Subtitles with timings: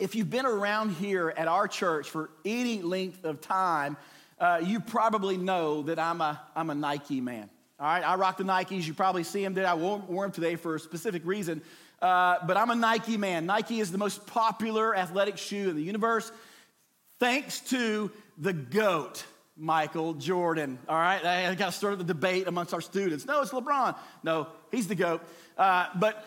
[0.00, 3.96] if you've been around here at our church for any length of time,
[4.40, 7.50] uh, you probably know that I'm a, I'm a Nike man.
[7.78, 8.86] All right, I rock the Nikes.
[8.86, 9.66] You probably see them today.
[9.66, 11.60] I wore, them today for a specific reason.
[12.00, 13.44] Uh, but I'm a Nike man.
[13.44, 16.32] Nike is the most popular athletic shoe in the universe,
[17.18, 19.22] thanks to the GOAT,
[19.56, 20.78] Michael Jordan.
[20.88, 23.26] All right, I got to start the debate amongst our students.
[23.26, 23.96] No, it's LeBron.
[24.22, 25.22] No, he's the GOAT.
[25.58, 26.24] Uh, but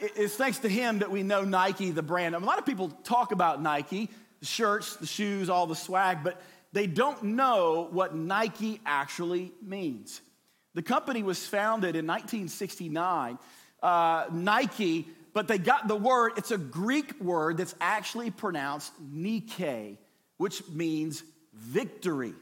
[0.00, 2.34] it's thanks to him that we know Nike, the brand.
[2.34, 4.08] A lot of people talk about Nike,
[4.40, 6.40] the shirts, the shoes, all the swag, but
[6.72, 10.20] they don't know what Nike actually means.
[10.74, 13.38] The company was founded in 1969.
[13.82, 19.98] Uh, Nike, but they got the word, it's a Greek word that's actually pronounced Nike,
[20.36, 21.22] which means
[21.54, 22.34] victory.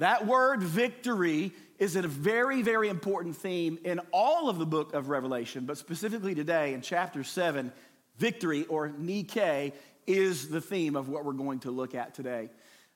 [0.00, 5.10] That word victory is a very, very important theme in all of the book of
[5.10, 7.70] Revelation, but specifically today in chapter 7,
[8.16, 9.74] victory or Nike
[10.06, 12.48] is the theme of what we're going to look at today.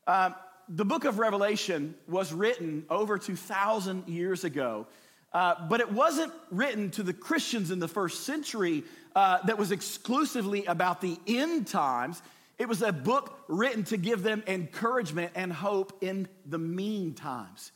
[0.07, 0.35] Um,
[0.71, 4.87] the book of Revelation was written over 2,000 years ago,
[5.35, 8.83] uh, but it wasn't written to the Christians in the first century
[9.15, 12.23] uh, that was exclusively about the end times.
[12.59, 17.73] It was a book written to give them encouragement and hope in the mean times.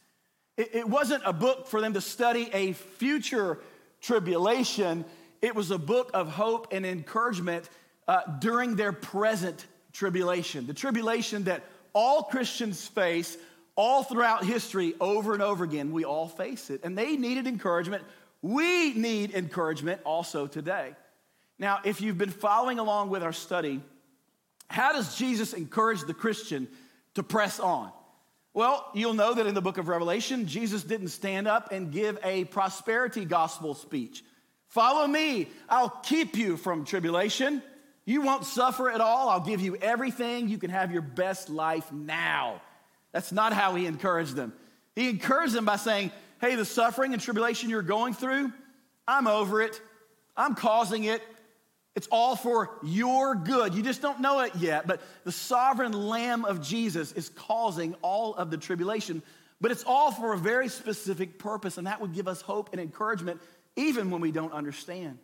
[0.57, 3.59] It, it wasn't a book for them to study a future
[4.01, 5.05] tribulation,
[5.43, 7.69] it was a book of hope and encouragement
[8.07, 10.67] uh, during their present tribulation.
[10.67, 13.37] The tribulation that all Christians face
[13.75, 15.93] all throughout history over and over again.
[15.93, 16.81] We all face it.
[16.83, 18.03] And they needed encouragement.
[18.43, 20.95] We need encouragement also today.
[21.61, 23.81] Now, if you've been following along with our study,
[24.69, 26.69] how does Jesus encourage the Christian
[27.15, 27.93] to press on?
[28.55, 32.19] Well, you'll know that in the book of Revelation, Jesus didn't stand up and give
[32.25, 34.23] a prosperity gospel speech.
[34.67, 37.63] Follow me, I'll keep you from tribulation.
[38.05, 39.29] You won't suffer at all.
[39.29, 40.49] I'll give you everything.
[40.49, 42.61] You can have your best life now.
[43.13, 44.53] That's not how he encouraged them.
[44.95, 48.53] He encouraged them by saying, Hey, the suffering and tribulation you're going through,
[49.07, 49.81] I'm over it.
[50.37, 51.23] I'm causing it.
[51.99, 53.75] It's all for your good.
[53.75, 58.37] You just don't know it yet, but the sovereign Lamb of Jesus is causing all
[58.37, 59.21] of the tribulation,
[59.61, 62.81] but it's all for a very specific purpose, and that would give us hope and
[62.81, 63.41] encouragement
[63.75, 65.19] even when we don't understand.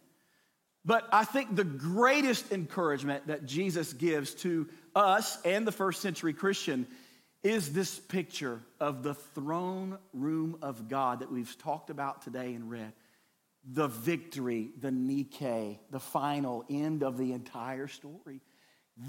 [0.85, 6.33] But I think the greatest encouragement that Jesus gives to us and the first century
[6.33, 6.89] Christian
[7.45, 12.69] is this picture of the throne room of God that we've talked about today and
[12.69, 12.93] read
[13.73, 18.41] the victory, the Nike, the final end of the entire story.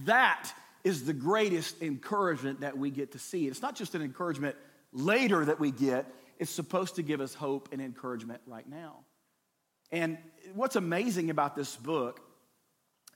[0.06, 0.52] That
[0.84, 3.48] is the greatest encouragement that we get to see.
[3.48, 4.56] It's not just an encouragement
[4.94, 6.06] later that we get,
[6.40, 9.00] it's supposed to give us hope and encouragement right now.
[9.92, 10.18] And
[10.54, 12.22] what's amazing about this book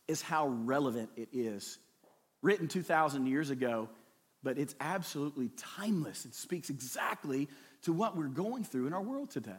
[0.08, 1.78] is how relevant it is.
[2.42, 3.90] Written 2,000 years ago,
[4.44, 6.26] but it's absolutely timeless.
[6.26, 7.50] It speaks exactly
[7.84, 9.52] to what we're going through in our world today.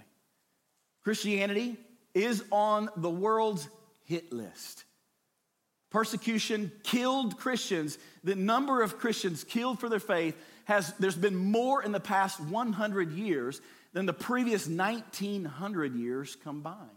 [1.02, 1.76] Christianity
[2.14, 3.68] is on the world's
[4.04, 4.84] hit list.
[5.90, 7.98] Persecution killed Christians.
[8.22, 12.38] The number of Christians killed for their faith has, there's been more in the past
[12.40, 13.60] 100 years
[13.92, 16.90] than the previous 1900 years combined.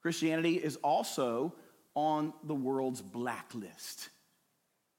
[0.00, 1.54] Christianity is also
[1.94, 4.08] on the world's blacklist.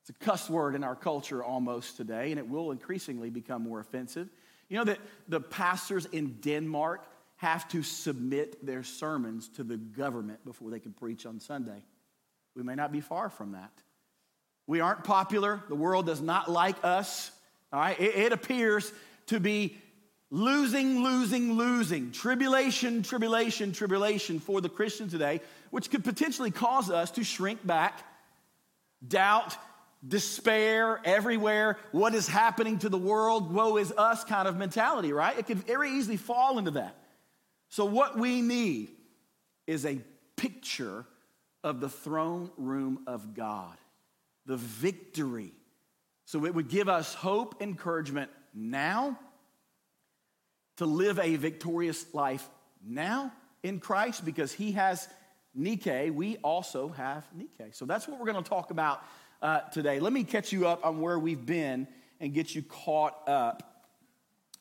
[0.02, 3.80] It's a cuss word in our culture almost today, and it will increasingly become more
[3.80, 4.30] offensive.
[4.68, 5.00] You know that
[5.30, 7.06] the pastors in Denmark
[7.44, 11.84] have to submit their sermons to the government before they can preach on Sunday.
[12.56, 13.72] We may not be far from that.
[14.66, 15.62] We aren't popular.
[15.68, 17.32] The world does not like us.
[17.74, 18.94] All right, it, it appears
[19.28, 19.76] to be
[20.32, 27.12] losing, losing, losing, tribulation, tribulation, tribulation for the Christian today, which could potentially cause us
[27.12, 28.00] to shrink back,
[29.06, 29.58] doubt,
[30.08, 35.38] despair everywhere, what is happening to the world, woe is us kind of mentality, right?
[35.38, 36.96] It could very easily fall into that.
[37.74, 38.90] So, what we need
[39.66, 39.98] is a
[40.36, 41.08] picture
[41.64, 43.76] of the throne room of God,
[44.46, 45.54] the victory.
[46.26, 49.18] So, it would give us hope, encouragement now
[50.78, 52.48] to live a victorious life
[52.86, 53.34] now
[53.64, 55.10] in Christ because He has
[55.56, 57.72] Nike, we also have Nike.
[57.72, 59.04] So, that's what we're going to talk about
[59.42, 60.00] uh, today.
[60.00, 61.88] Let me catch you up on where we've been
[62.20, 63.88] and get you caught up.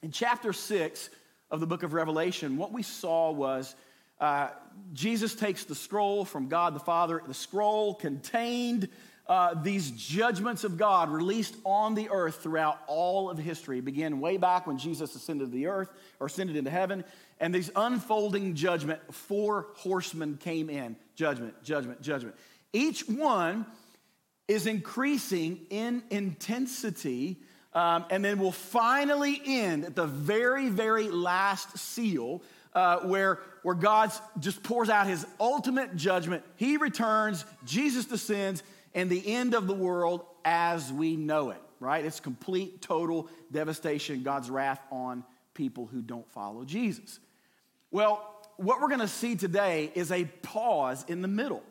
[0.03, 1.11] In chapter 6,
[1.53, 3.77] of the book of Revelation, what we saw was
[4.19, 4.49] uh,
[4.95, 7.23] Jesus takes the scroll from God the Father.
[7.27, 8.89] The scroll contained
[9.27, 13.79] uh, these judgments of God released on the earth throughout all of history.
[13.79, 17.05] It began way back when Jesus ascended to the earth or ascended into heaven.
[17.39, 22.35] And these unfolding judgment, four horsemen came in judgment, judgment, judgment.
[22.73, 23.67] Each one
[24.49, 27.39] is increasing in intensity
[27.75, 32.43] um, and then we'll finally end at the very, very last seal.
[32.75, 34.11] Uh, where, where God
[34.41, 36.43] just pours out his ultimate judgment.
[36.57, 38.63] He returns, Jesus descends,
[38.95, 42.03] and the end of the world as we know it, right?
[42.03, 45.23] It's complete, total devastation, God's wrath on
[45.55, 47.21] people who don't follow Jesus.
[47.91, 48.27] Well,
[48.57, 51.63] what we're going to see today is a pause in the middle.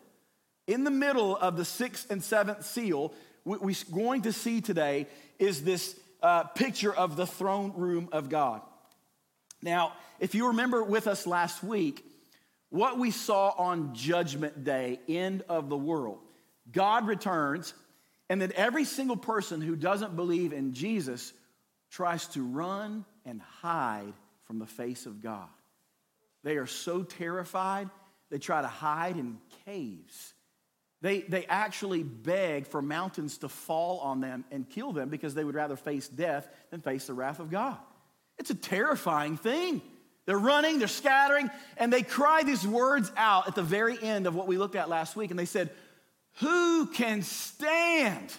[0.67, 3.13] In the middle of the sixth and seventh seal,
[3.45, 5.07] we're going to see today
[5.39, 8.61] is this uh, picture of the throne room of God.
[9.61, 12.05] Now, if you remember with us last week,
[12.69, 16.19] what we saw on Judgment Day, end of the world,
[16.71, 17.73] God returns,
[18.29, 21.33] and then every single person who doesn't believe in Jesus
[21.89, 24.13] tries to run and hide
[24.45, 25.49] from the face of God.
[26.43, 27.89] They are so terrified,
[28.29, 30.33] they try to hide in caves.
[31.01, 35.43] They, they actually beg for mountains to fall on them and kill them because they
[35.43, 37.77] would rather face death than face the wrath of God.
[38.37, 39.81] It's a terrifying thing.
[40.25, 44.35] They're running, they're scattering, and they cry these words out at the very end of
[44.35, 45.31] what we looked at last week.
[45.31, 45.71] And they said,
[46.39, 48.31] Who can stand?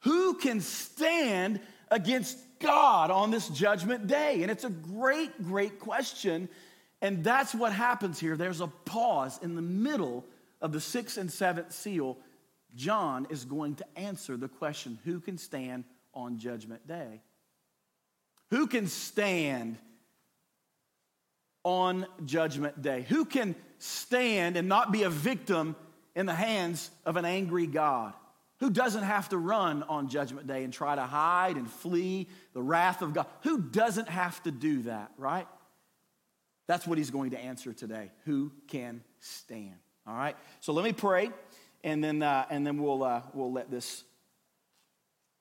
[0.00, 1.58] Who can stand
[1.90, 4.42] against God on this judgment day?
[4.42, 6.48] And it's a great, great question.
[7.02, 8.36] And that's what happens here.
[8.36, 10.24] There's a pause in the middle
[10.60, 12.18] of the sixth and seventh seal.
[12.74, 17.22] John is going to answer the question who can stand on judgment day?
[18.50, 19.78] Who can stand
[21.64, 23.04] on judgment day?
[23.08, 25.76] Who can stand and not be a victim
[26.14, 28.14] in the hands of an angry God?
[28.60, 32.62] Who doesn't have to run on judgment day and try to hide and flee the
[32.62, 33.26] wrath of God?
[33.42, 35.46] Who doesn't have to do that, right?
[36.66, 38.10] That's what he's going to answer today.
[38.24, 39.74] Who can stand?
[40.06, 40.36] All right.
[40.60, 41.30] So let me pray,
[41.82, 44.04] and then uh, and then we'll uh, we'll let this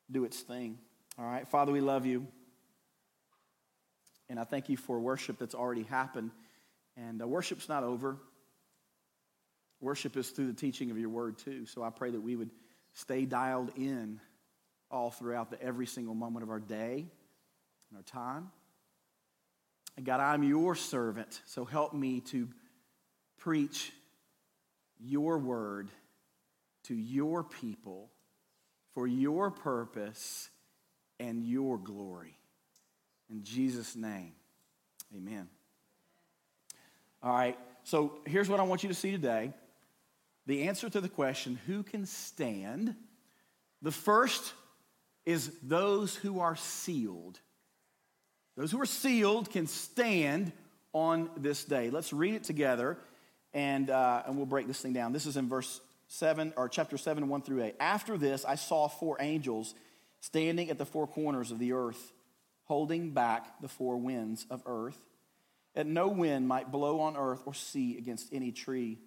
[0.10, 0.80] do its thing.
[1.20, 1.48] All right.
[1.48, 2.26] Father, we love you,
[4.28, 6.32] and I thank you for worship that's already happened.
[6.98, 8.18] And uh, worship's not over.
[9.82, 11.66] Worship is through the teaching of your word too.
[11.68, 12.50] So I pray that we would
[12.94, 14.20] stay dialed in
[14.90, 17.06] all throughout the every single moment of our day
[17.90, 18.50] and our time.
[19.98, 22.50] And God, I'm your servant, so help me to
[23.38, 23.92] preach
[25.00, 25.89] your word
[26.83, 28.09] to your people
[28.94, 30.50] for your purpose
[31.19, 32.38] and your glory.
[33.30, 34.33] In Jesus' name,
[35.15, 35.50] amen.
[37.24, 39.51] All right, so here's what I want you to see today
[40.45, 42.95] the answer to the question who can stand?
[43.81, 44.53] The first
[45.25, 47.39] is those who are sealed.
[48.56, 50.51] Those who are sealed can stand
[50.94, 51.89] on this day.
[51.89, 52.97] Let's read it together
[53.56, 55.13] and, uh, and we'll break this thing down.
[55.13, 57.75] This is in verse 7 or chapter 7, 1 through 8.
[57.80, 59.74] After this, I saw four angels
[60.19, 62.13] standing at the four corners of the earth,
[62.66, 65.00] holding back the four winds of earth,
[65.74, 69.00] that no wind might blow on earth or sea against any tree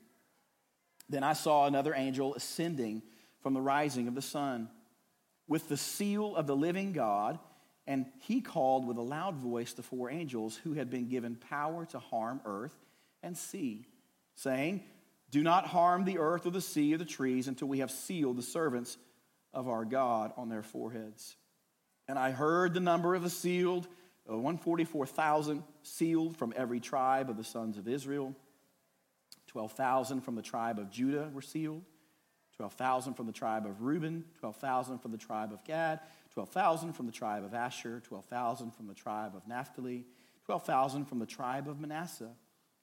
[1.09, 3.03] then I saw another angel ascending
[3.43, 4.69] from the rising of the sun
[5.47, 7.39] with the seal of the living God,
[7.87, 11.87] and he called with a loud voice the four angels who had been given power
[11.87, 12.75] to harm earth
[13.23, 13.87] and sea,
[14.39, 14.83] saying,
[15.31, 18.37] Do not harm the earth or the sea or the trees until we have sealed
[18.37, 18.97] the servants
[19.53, 21.37] of our God on their foreheads.
[22.07, 23.87] And I heard the number of the sealed,
[24.29, 28.35] uh, 144,000 sealed from every tribe of the sons of Israel.
[29.49, 31.83] 12,000 from the tribe of Judah were sealed,
[32.57, 36.01] 12,000 from the tribe of Reuben, 12,000 from the tribe of Gad,
[36.35, 40.05] 12,000 from the tribe of Asher, 12,000 from the tribe of Naphtali,
[40.45, 42.31] 12,000 from the tribe of Manasseh,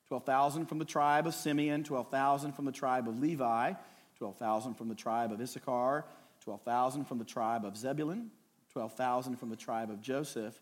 [0.08, 3.74] 12,000 from the tribe of Simeon, 12,000 from the tribe of Levi,
[4.18, 6.06] 12,000 from the tribe of Issachar,
[6.42, 8.30] 12,000 from the tribe of Zebulun,
[8.72, 10.60] 12,000 from the tribe of Joseph,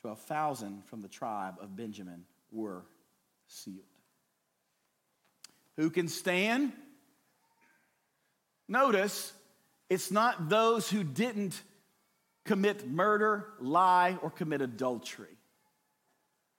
[0.00, 2.84] 12,000 from the tribe of Benjamin were
[3.46, 3.84] sealed.
[5.76, 6.72] Who can stand?
[8.68, 9.32] Notice,
[9.88, 11.60] it's not those who didn't
[12.44, 15.36] commit murder, lie, or commit adultery.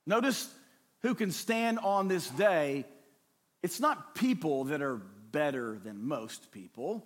[0.06, 0.54] Notice
[1.02, 2.86] who can stand on this day.
[3.64, 4.98] It's not people that are
[5.32, 7.06] better than most people.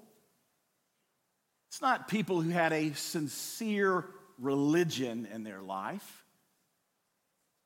[1.69, 4.05] It's not people who had a sincere
[4.39, 6.23] religion in their life.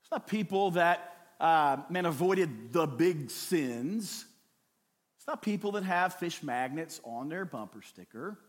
[0.01, 4.25] It's not people that, uh, man, avoided the big sins
[5.17, 8.39] It's not people that have fish magnets on their bumper sticker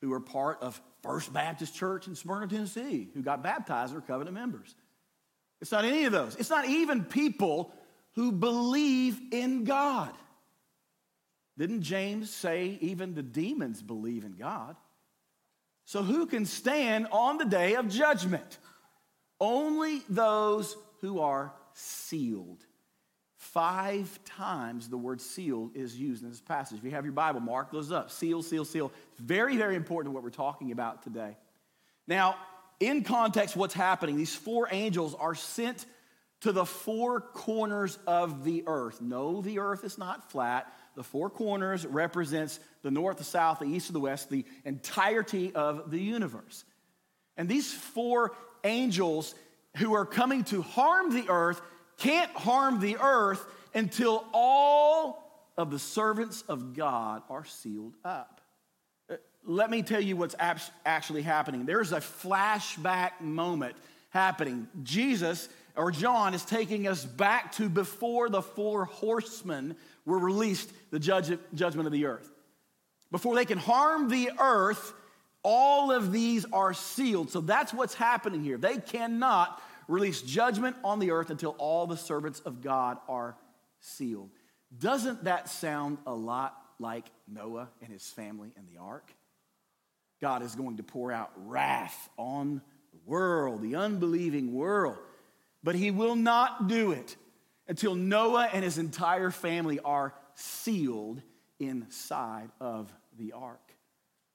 [0.00, 4.34] who are part of First Baptist Church in Smyrna, Tennessee, who got baptized or covenant
[4.34, 4.74] members.
[5.60, 6.36] It's not any of those.
[6.36, 7.72] It's not even people
[8.14, 10.12] who believe in God.
[11.56, 14.76] Didn't James say even the demons believe in God?
[15.84, 18.58] So who can stand on the day of judgment?
[19.40, 22.64] Only those who are sealed.
[23.36, 26.78] Five times the word sealed is used in this passage.
[26.78, 28.10] If you have your Bible, mark those up.
[28.10, 28.92] Seal, seal, seal.
[29.18, 31.36] Very, very important what we're talking about today.
[32.06, 32.36] Now,
[32.80, 34.16] in context, what's happening?
[34.16, 35.84] These four angels are sent
[36.40, 39.00] to the four corners of the earth.
[39.00, 40.72] No, the earth is not flat.
[40.94, 45.52] The four corners represents the north, the south, the east, and the west, the entirety
[45.54, 46.64] of the universe.
[47.36, 48.32] And these four
[48.62, 49.34] angels
[49.76, 51.60] who are coming to harm the earth
[51.98, 53.44] can't harm the earth
[53.74, 58.37] until all of the servants of God are sealed up.
[59.50, 61.64] Let me tell you what's actually happening.
[61.64, 63.76] There's a flashback moment
[64.10, 64.68] happening.
[64.82, 69.74] Jesus or John is taking us back to before the four horsemen
[70.04, 72.30] were released the judgment of the earth.
[73.10, 74.92] Before they can harm the earth,
[75.42, 77.30] all of these are sealed.
[77.30, 78.58] So that's what's happening here.
[78.58, 83.34] They cannot release judgment on the earth until all the servants of God are
[83.80, 84.28] sealed.
[84.78, 89.10] Doesn't that sound a lot like Noah and his family in the ark?
[90.20, 92.60] God is going to pour out wrath on
[92.92, 94.98] the world, the unbelieving world,
[95.62, 97.16] but he will not do it
[97.66, 101.22] until Noah and his entire family are sealed
[101.60, 103.60] inside of the ark.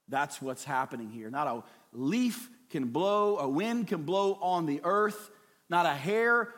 [0.07, 1.29] That's what's happening here.
[1.29, 5.29] Not a leaf can blow, a wind can blow on the earth,
[5.69, 6.53] not a hair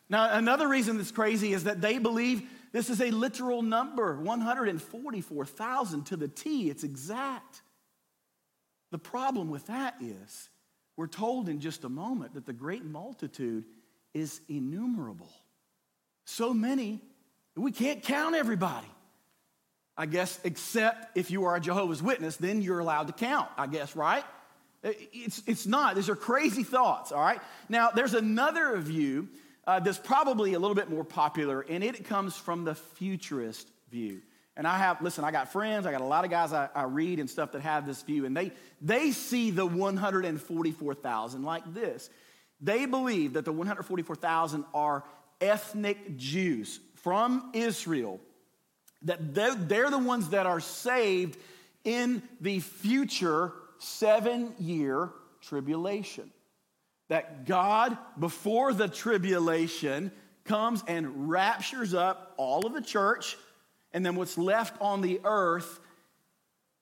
[0.08, 6.04] Now, another reason that's crazy is that they believe this is a literal number 144,000
[6.06, 6.70] to the T.
[6.70, 7.62] It's exact.
[8.92, 10.50] The problem with that is
[10.96, 13.66] we're told in just a moment that the great multitude
[14.14, 15.32] is innumerable.
[16.26, 17.02] So many,
[17.56, 18.88] we can't count everybody.
[20.00, 23.66] I guess, except if you are a Jehovah's Witness, then you're allowed to count, I
[23.66, 24.24] guess, right?
[24.84, 25.96] It's, it's not.
[25.96, 27.42] These are crazy thoughts, all right?
[27.68, 29.28] Now, there's another view
[29.68, 34.22] uh, that's probably a little bit more popular, and it comes from the futurist view.
[34.56, 36.84] And I have, listen, I got friends, I got a lot of guys I, I
[36.84, 42.10] read and stuff that have this view, and they, they see the 144,000 like this.
[42.62, 45.04] They believe that the 144,000 are
[45.42, 48.20] ethnic Jews from Israel,
[49.04, 51.38] that they're, they're the ones that are saved
[51.84, 55.10] in the future seven year
[55.42, 56.32] tribulation.
[57.10, 60.12] That God, before the tribulation,
[60.44, 63.38] comes and raptures up all of the church
[63.94, 65.80] and then what's left on the earth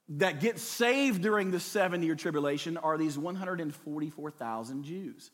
[0.10, 5.32] that gets saved during the seven year tribulation are these 144,000 Jews.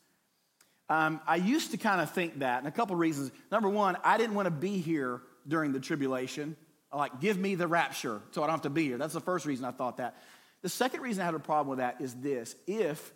[0.88, 3.30] Um, I used to kind of think that, and a couple reasons.
[3.50, 6.56] Number one, I didn't want to be here during the tribulation.
[6.92, 8.98] Like, give me the rapture so I don't have to be here.
[8.98, 10.22] That's the first reason I thought that.
[10.60, 13.12] The second reason I had a problem with that is this if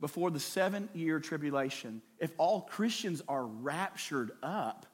[0.00, 4.86] before the seven year tribulation, if all Christians are raptured up,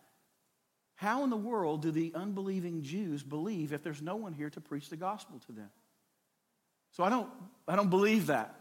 [0.96, 4.60] how in the world do the unbelieving Jews believe if there's no one here to
[4.60, 5.70] preach the gospel to them?
[6.92, 7.28] So I don't,
[7.66, 8.54] I don't believe that.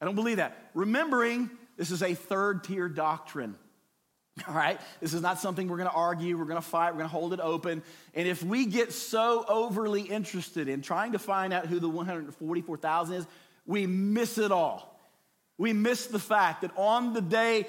[0.00, 0.70] I don't believe that.
[0.74, 3.56] Remembering this is a third tier doctrine.
[4.48, 4.80] All right?
[5.00, 7.14] This is not something we're going to argue, we're going to fight, we're going to
[7.14, 7.82] hold it open.
[8.14, 13.14] And if we get so overly interested in trying to find out who the 144,000
[13.14, 13.26] is,
[13.64, 14.95] we miss it all.
[15.58, 17.66] We miss the fact that on the day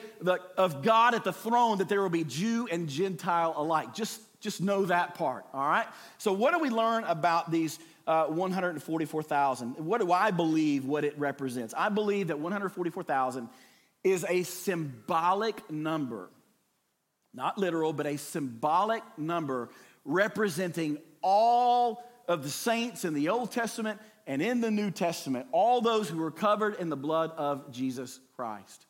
[0.57, 3.93] of God at the throne, that there will be Jew and Gentile alike.
[3.93, 5.87] Just, just know that part, all right?
[6.17, 9.85] So, what do we learn about these uh, 144,000?
[9.85, 11.73] What do I believe what it represents?
[11.77, 13.47] I believe that 144,000
[14.03, 16.29] is a symbolic number,
[17.33, 19.69] not literal, but a symbolic number
[20.03, 25.79] representing all of the saints in the Old Testament and in the New Testament, all
[25.79, 28.85] those who were covered in the blood of Jesus Christ.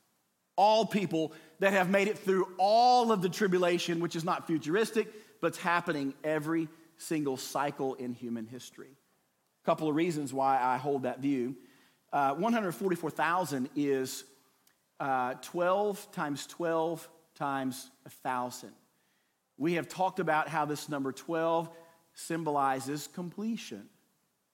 [0.56, 5.08] All people that have made it through all of the tribulation, which is not futuristic,
[5.39, 6.67] but it's happening every
[6.98, 8.89] single cycle in human history.
[9.63, 11.56] A couple of reasons why I hold that view.
[12.12, 14.24] Uh, 144,000 is
[15.00, 18.72] uh, 12 times 12 times 1,000.
[19.60, 21.70] We have talked about how this number 12
[22.15, 23.88] symbolizes completion.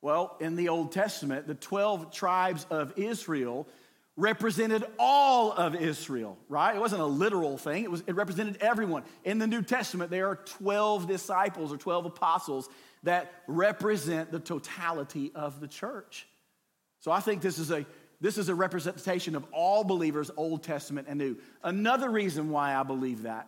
[0.03, 3.69] Well, in the Old Testament, the 12 tribes of Israel
[4.17, 6.75] represented all of Israel, right?
[6.75, 9.03] It wasn't a literal thing, it, was, it represented everyone.
[9.23, 12.67] In the New Testament, there are 12 disciples or 12 apostles
[13.03, 16.27] that represent the totality of the church.
[16.99, 17.85] So I think this is a
[18.19, 21.37] this is a representation of all believers, Old Testament and New.
[21.63, 23.47] Another reason why I believe that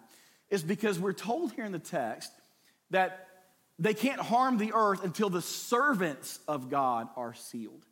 [0.50, 2.32] is because we're told here in the text
[2.92, 3.28] that
[3.78, 7.86] they can't harm the earth until the servants of God are sealed.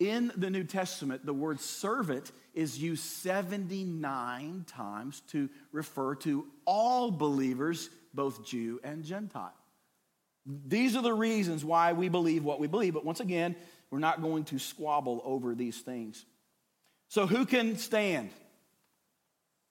[0.00, 7.10] In the New Testament, the word servant is used 79 times to refer to all
[7.10, 9.54] believers, both Jew and Gentile.
[10.46, 12.94] These are the reasons why we believe what we believe.
[12.94, 13.56] But once again,
[13.90, 16.24] we're not going to squabble over these things.
[17.08, 18.30] So, who can stand?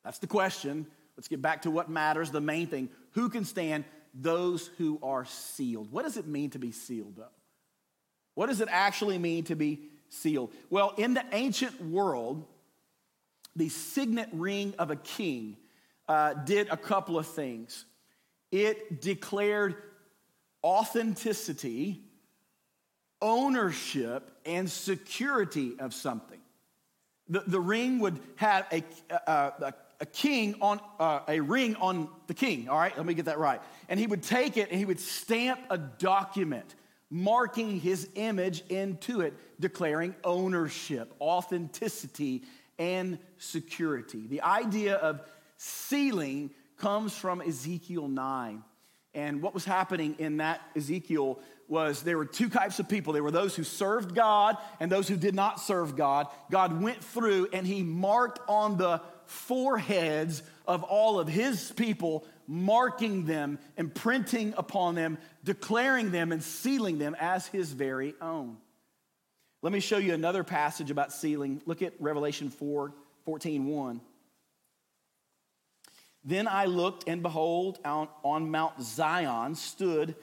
[0.03, 0.87] That's the question.
[1.15, 2.89] Let's get back to what matters, the main thing.
[3.11, 3.85] Who can stand?
[4.13, 5.91] Those who are sealed.
[5.91, 7.25] What does it mean to be sealed, though?
[8.35, 10.51] What does it actually mean to be sealed?
[10.69, 12.45] Well, in the ancient world,
[13.55, 15.57] the signet ring of a king
[16.07, 17.85] uh, did a couple of things.
[18.51, 19.75] It declared
[20.63, 22.03] authenticity
[23.21, 26.39] ownership and security of something.
[27.29, 32.09] The, the ring would have a, a, a, a king on uh, a ring on
[32.27, 32.69] the king.
[32.69, 33.61] All right, let me get that right.
[33.89, 36.75] And he would take it and he would stamp a document
[37.09, 42.43] marking his image into it, declaring ownership, authenticity,
[42.77, 44.27] and security.
[44.27, 45.21] The idea of
[45.55, 48.63] sealing comes from Ezekiel 9.
[49.13, 53.13] And what was happening in that Ezekiel was there were two types of people.
[53.13, 56.27] There were those who served God and those who did not serve God.
[56.51, 63.25] God went through and he marked on the foreheads of all of his people, marking
[63.25, 68.57] them, imprinting upon them, declaring them, and sealing them as his very own.
[69.61, 71.61] Let me show you another passage about sealing.
[71.65, 72.93] Look at Revelation 4
[73.25, 74.01] 14 1.
[76.23, 80.15] Then I looked, and behold, on, on Mount Zion stood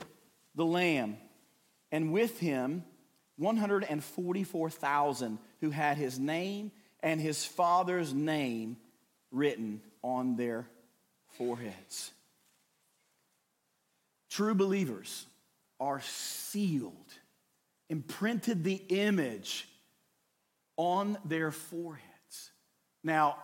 [0.54, 1.16] the Lamb
[1.90, 2.84] and with him
[3.36, 6.70] 144,000 who had his name
[7.02, 8.76] and his father's name
[9.34, 10.66] written on their
[11.36, 12.12] foreheads.
[14.30, 15.26] True believers
[15.80, 17.12] are sealed,
[17.88, 19.68] imprinted the image
[20.76, 22.50] on their foreheads.
[23.02, 23.36] Now,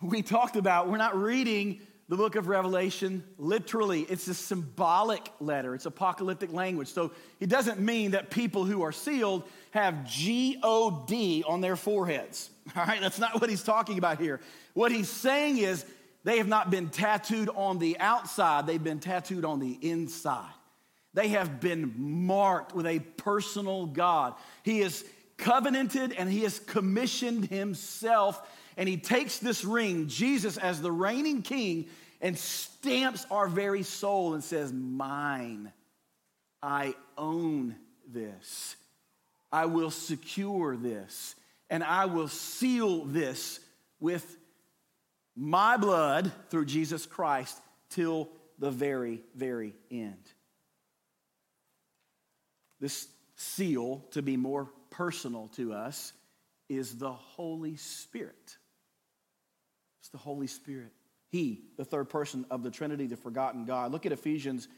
[0.00, 4.02] we talked about we're not reading the book of Revelation literally.
[4.02, 6.88] It's a symbolic letter, it's apocalyptic language.
[6.88, 11.76] So it doesn't mean that people who are sealed have G O D on their
[11.76, 12.50] foreheads.
[12.76, 14.40] All right, that's not what he's talking about here.
[14.74, 15.84] What he's saying is
[16.24, 20.50] they have not been tattooed on the outside, they've been tattooed on the inside.
[21.14, 24.34] They have been marked with a personal God.
[24.64, 25.04] He is
[25.36, 28.42] covenanted and he has commissioned himself
[28.76, 31.86] and he takes this ring, Jesus as the reigning king,
[32.20, 35.72] and stamps our very soul and says, Mine.
[36.62, 37.76] I own
[38.08, 38.74] this.
[39.52, 41.34] I will secure this.
[41.68, 43.60] And I will seal this
[44.00, 44.36] with
[45.36, 47.58] my blood through Jesus Christ
[47.90, 50.22] till the very, very end.
[52.80, 56.12] This seal, to be more personal to us,
[56.68, 58.56] is the Holy Spirit.
[60.00, 60.92] It's the Holy Spirit.
[61.30, 63.90] He, the third person of the Trinity, the forgotten God.
[63.90, 64.68] Look at Ephesians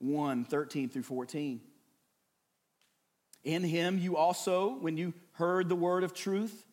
[0.00, 1.60] 1 13 through 14.
[3.44, 6.66] In him you also, when you heard the word of truth,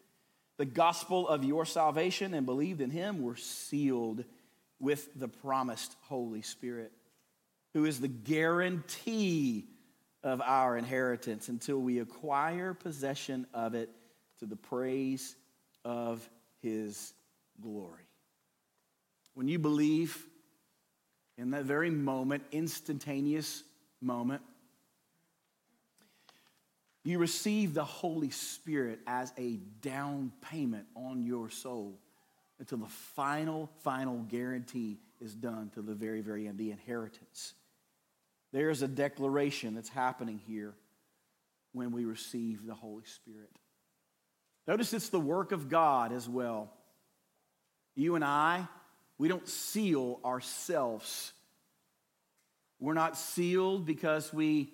[0.57, 4.23] the gospel of your salvation, and believed in him, were sealed
[4.79, 6.91] with the promised Holy Spirit,
[7.73, 9.67] who is the guarantee
[10.23, 13.89] of our inheritance until we acquire possession of it
[14.39, 15.35] to the praise
[15.83, 16.27] of
[16.61, 17.13] his
[17.61, 18.03] glory.
[19.33, 20.25] When you believe
[21.37, 23.63] in that very moment, instantaneous
[24.01, 24.41] moment,
[27.05, 31.99] you receive the Holy Spirit as a down payment on your soul
[32.59, 37.53] until the final, final guarantee is done to the very, very end, the inheritance.
[38.51, 40.73] There's a declaration that's happening here
[41.73, 43.51] when we receive the Holy Spirit.
[44.67, 46.73] Notice it's the work of God as well.
[47.95, 48.67] You and I,
[49.19, 51.33] we don't seal ourselves.
[52.79, 54.71] We're not sealed because we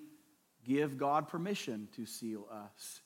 [0.65, 3.02] give God permission to seal us.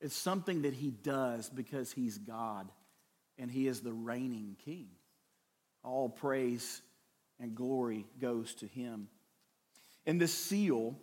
[0.00, 2.70] It's something that He does because He's God
[3.38, 4.88] and He is the reigning King.
[5.84, 6.82] All praise
[7.40, 9.08] and glory goes to Him.
[10.06, 10.96] And this seal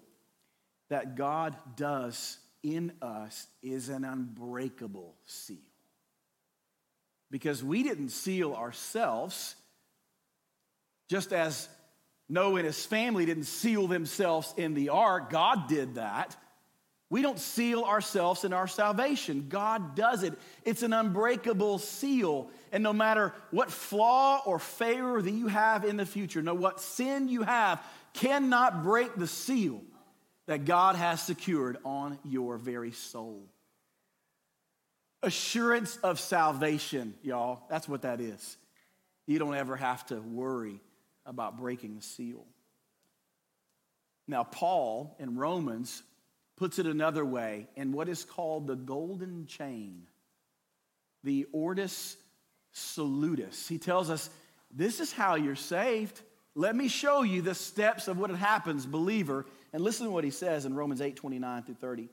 [0.90, 5.58] that God does in us is an unbreakable seal.
[7.32, 9.56] Because we didn't seal ourselves,
[11.10, 11.70] just as
[12.30, 16.38] Noah and his family didn't seal themselves in the ark, God did that.
[17.12, 19.48] We don't seal ourselves in our salvation.
[19.50, 20.38] God does it.
[20.64, 22.52] It's an unbreakable seal.
[22.72, 26.80] And no matter what flaw or failure that you have in the future, no what
[26.80, 29.82] sin you have, cannot break the seal
[30.46, 33.42] that God has secured on your very soul.
[35.24, 37.64] Assurance of salvation, y'all.
[37.72, 38.58] That's what that is.
[39.26, 40.80] You don't ever have to worry
[41.30, 42.46] about breaking the seal.
[44.28, 46.04] Now, Paul in Romans
[46.58, 50.08] puts it another way in what is called the golden chain,
[51.24, 51.88] the Ordo
[52.72, 53.68] Salutis.
[53.68, 54.30] He tells us,
[54.72, 56.20] This is how you're saved.
[56.56, 59.46] Let me show you the steps of what happens, believer.
[59.72, 62.10] And listen to what he says in Romans 8 29 through 30.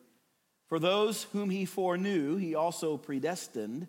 [0.69, 3.89] For those whom he foreknew, he also predestined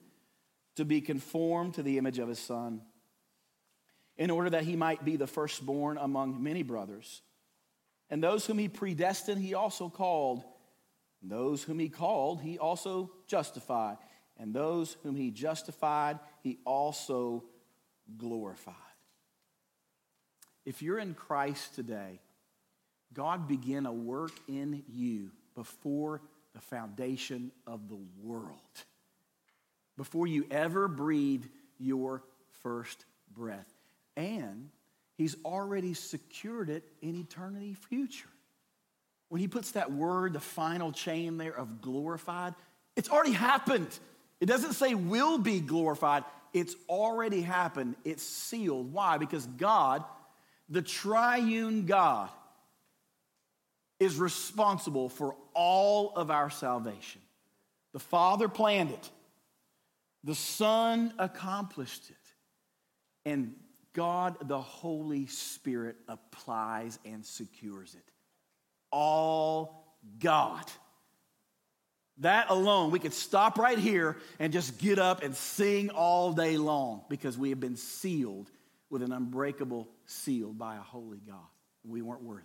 [0.76, 2.82] to be conformed to the image of his son
[4.18, 7.22] in order that he might be the firstborn among many brothers.
[8.10, 10.44] And those whom he predestined, he also called.
[11.22, 13.98] And those whom he called, he also justified.
[14.38, 17.44] And those whom he justified, he also
[18.18, 18.76] glorified.
[20.66, 22.20] If you're in Christ today,
[23.14, 26.22] God began a work in you before
[26.54, 28.60] the foundation of the world,
[29.96, 31.50] before you ever breathed
[31.80, 32.24] your
[32.62, 33.77] first breath
[34.18, 34.70] and
[35.16, 38.28] he's already secured it in eternity future.
[39.30, 42.56] When he puts that word, the final chain there of glorified,
[42.96, 43.88] it's already happened.
[44.42, 47.96] It doesn't say will be glorified, it's already happened.
[48.04, 48.92] It's sealed.
[48.92, 49.18] Why?
[49.18, 50.04] Because God,
[50.70, 52.30] the triune God,
[54.00, 57.22] is responsible for all of our salvation.
[57.94, 59.10] The Father planned it,
[60.24, 63.56] the Son accomplished it, and
[63.98, 68.14] God the Holy Spirit applies and secures it.
[68.92, 70.64] All God.
[72.20, 76.58] That alone, we could stop right here and just get up and sing all day
[76.58, 78.52] long because we have been sealed
[78.92, 81.48] with an unbreakable seal by a holy God.
[81.84, 82.44] We weren't worthy.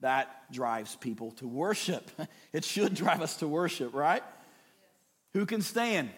[0.00, 2.10] That drives people to worship.
[2.54, 4.22] It should drive us to worship, right?
[4.24, 4.44] Yes.
[5.34, 6.10] Who can stand?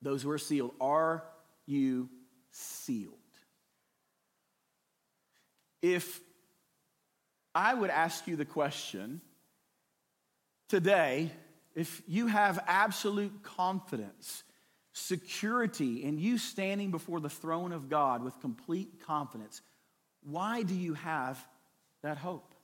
[0.00, 0.72] Those who are sealed.
[0.80, 1.24] Are
[1.66, 2.08] you
[2.52, 3.14] sealed.
[5.82, 6.20] If
[7.54, 9.20] I would ask you the question
[10.68, 11.32] today,
[11.74, 14.44] if you have absolute confidence,
[14.92, 19.60] security in you standing before the throne of God with complete confidence,
[20.22, 21.44] why do you have
[22.02, 22.54] that hope?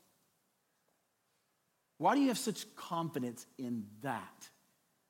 [1.96, 4.48] Why do you have such confidence in that?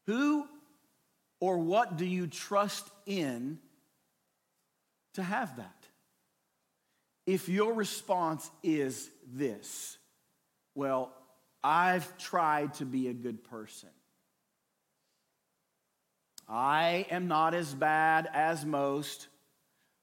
[0.07, 0.47] Who
[1.41, 3.59] or what do you trust in
[5.15, 5.87] to have that.
[7.27, 9.99] If your response is this,
[10.75, 11.13] well,
[11.63, 13.91] I've tried to be a good person.
[16.49, 19.29] I am not as bad as most.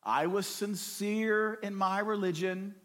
[0.03, 2.75] I was sincere in my religion.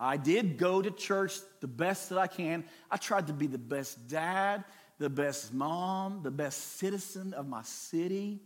[0.00, 2.64] I did go to church the best that I can.
[2.90, 4.64] I tried to be the best dad,
[4.98, 8.40] the best mom, the best citizen of my city.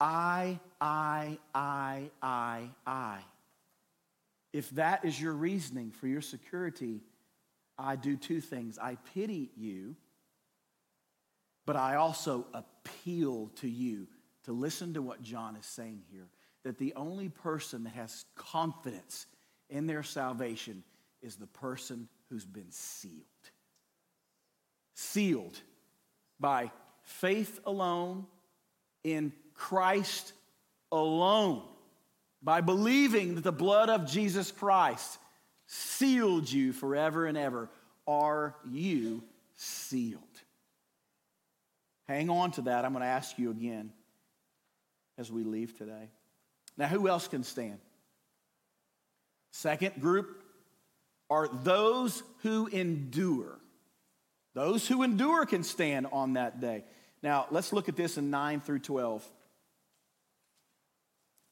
[0.00, 3.18] I, I, I, I, I.
[4.52, 7.02] If that is your reasoning for your security,
[7.78, 8.78] I do two things.
[8.78, 9.96] I pity you,
[11.66, 14.08] but I also appeal to you
[14.44, 16.28] to listen to what John is saying here
[16.64, 19.26] that the only person that has confidence
[19.68, 20.82] in their salvation
[21.22, 23.14] is the person who's been sealed.
[24.94, 25.60] Sealed
[26.38, 26.70] by
[27.02, 28.26] faith alone
[29.04, 30.32] in Christ
[30.90, 31.62] alone,
[32.42, 35.18] by believing that the blood of Jesus Christ
[35.66, 37.68] sealed you forever and ever,
[38.06, 39.22] are you
[39.56, 40.22] sealed?
[42.08, 42.86] Hang on to that.
[42.86, 43.92] I'm going to ask you again
[45.18, 46.08] as we leave today.
[46.78, 47.78] Now, who else can stand?
[49.52, 50.42] Second group
[51.28, 53.58] are those who endure.
[54.54, 56.82] Those who endure can stand on that day.
[57.22, 59.30] Now, let's look at this in 9 through 12.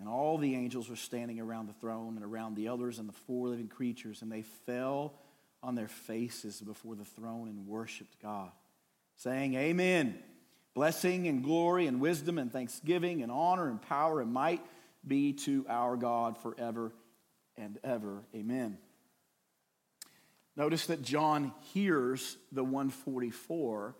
[0.00, 3.12] And all the angels were standing around the throne and around the elders and the
[3.12, 5.12] four living creatures, and they fell
[5.62, 8.50] on their faces before the throne and worshiped God,
[9.16, 10.18] saying, Amen.
[10.72, 14.64] Blessing and glory and wisdom and thanksgiving and honor and power and might
[15.06, 16.92] be to our God forever
[17.58, 18.22] and ever.
[18.34, 18.78] Amen.
[20.56, 23.96] Notice that John hears the 144,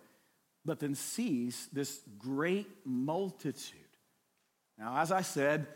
[0.65, 3.79] but then sees this great multitude.
[4.79, 5.67] Now, as I said,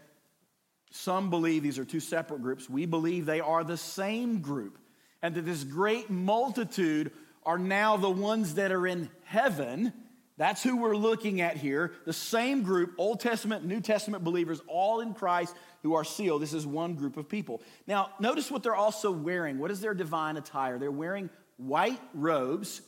[0.92, 2.70] some believe these are two separate groups.
[2.70, 4.78] We believe they are the same group,
[5.22, 7.12] and that this great multitude
[7.44, 9.94] are now the ones that are in heaven.
[10.38, 11.94] That's who we're looking at here.
[12.06, 16.42] The same group, Old Testament, New Testament believers, all in Christ who are sealed.
[16.42, 17.62] This is one group of people.
[17.88, 19.60] Now, notice what they're also wearing.
[19.60, 20.78] What is their divine attire?
[20.78, 22.82] They're wearing white robes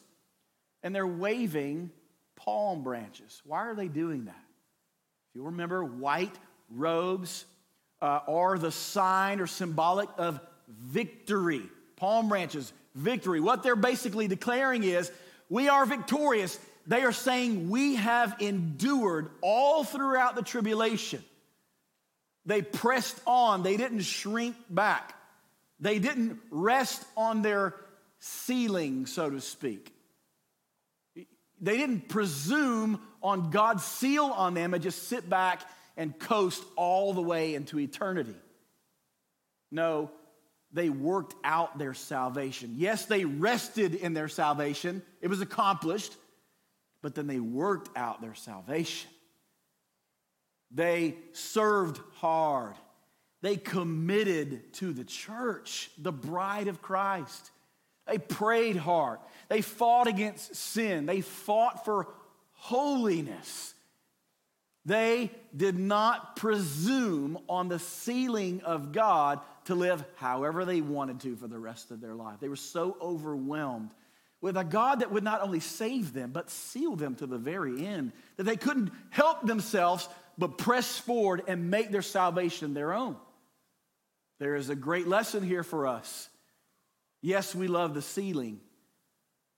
[0.83, 1.91] and they're waving
[2.35, 3.41] palm branches.
[3.45, 4.43] Why are they doing that?
[5.29, 6.35] If you remember, white
[6.69, 7.45] robes
[8.01, 11.63] uh, are the sign or symbolic of victory.
[11.95, 13.39] Palm branches, victory.
[13.39, 15.11] What they're basically declaring is
[15.49, 16.59] we are victorious.
[16.85, 21.23] They are saying we have endured all throughout the tribulation.
[22.45, 25.13] They pressed on, they didn't shrink back,
[25.79, 27.75] they didn't rest on their
[28.19, 29.93] sealing, so to speak.
[31.59, 35.61] They didn't presume on God's seal on them and just sit back
[35.97, 38.35] and coast all the way into eternity.
[39.71, 40.11] No,
[40.71, 42.75] they worked out their salvation.
[42.77, 46.15] Yes, they rested in their salvation, it was accomplished,
[47.01, 49.09] but then they worked out their salvation.
[50.71, 52.75] They served hard.
[53.41, 57.51] They committed to the church, the bride of Christ.
[58.07, 59.19] They prayed hard.
[59.47, 61.05] They fought against sin.
[61.05, 62.07] They fought for
[62.53, 63.73] holiness.
[64.87, 71.35] They did not presume on the sealing of God to live however they wanted to
[71.35, 72.37] for the rest of their life.
[72.39, 73.89] They were so overwhelmed
[74.39, 77.85] with a God that would not only save them, but seal them to the very
[77.85, 83.17] end, that they couldn't help themselves but press forward and make their salvation their own.
[84.39, 86.29] There is a great lesson here for us.
[87.21, 88.61] Yes, we love the sealing,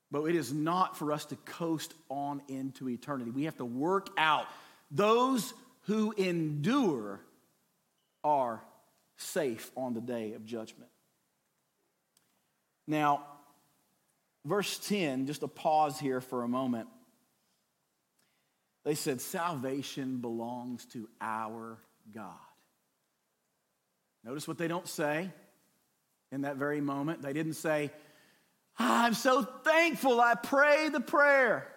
[0.09, 3.29] but it is not for us to coast on into eternity.
[3.29, 4.47] We have to work out.
[4.91, 7.19] Those who endure
[8.23, 8.61] are
[9.17, 10.89] safe on the day of judgment.
[12.87, 13.23] Now,
[14.45, 16.87] verse 10, just a pause here for a moment.
[18.83, 21.77] They said, Salvation belongs to our
[22.13, 22.33] God.
[24.23, 25.29] Notice what they don't say
[26.31, 27.21] in that very moment.
[27.21, 27.91] They didn't say,
[28.77, 31.67] I'm so thankful I prayed the prayer.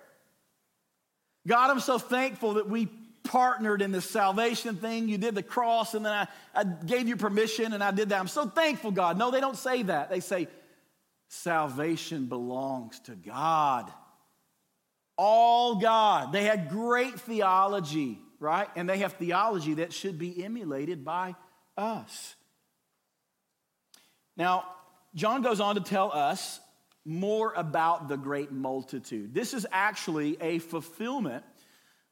[1.47, 2.89] God, I'm so thankful that we
[3.25, 5.09] partnered in this salvation thing.
[5.09, 8.21] You did the cross, and then I, I gave you permission, and I did that.
[8.21, 9.19] I'm so thankful, God.
[9.19, 10.11] No, they don't say that.
[10.11, 10.49] They say,
[11.29, 13.91] Salvation belongs to God
[15.17, 16.33] all God.
[16.33, 18.69] They had great theology, right?
[18.77, 21.37] And they have theology that should be emulated by
[21.77, 22.35] us.
[24.37, 24.65] Now,
[25.15, 26.59] John goes on to tell us
[27.05, 29.35] more about the great multitude.
[29.35, 31.45] This is actually a fulfillment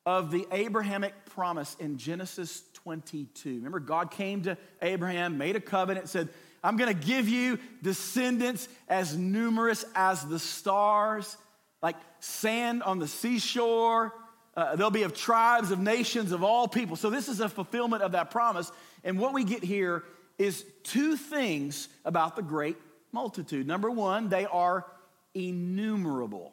[0.07, 3.57] of the Abrahamic promise in Genesis 22.
[3.57, 6.29] Remember, God came to Abraham, made a covenant, said,
[6.63, 11.37] I'm going to give you descendants as numerous as the stars
[11.83, 14.15] like sand on the seashore.
[14.57, 16.97] Uh, there'll be of tribes, of nations, of all people.
[16.97, 18.71] So, this is a fulfillment of that promise.
[19.05, 20.05] And what we get here
[20.39, 22.77] is two things about the great
[23.13, 23.67] multitude.
[23.67, 24.87] Number one, they are
[25.35, 26.53] innumerable.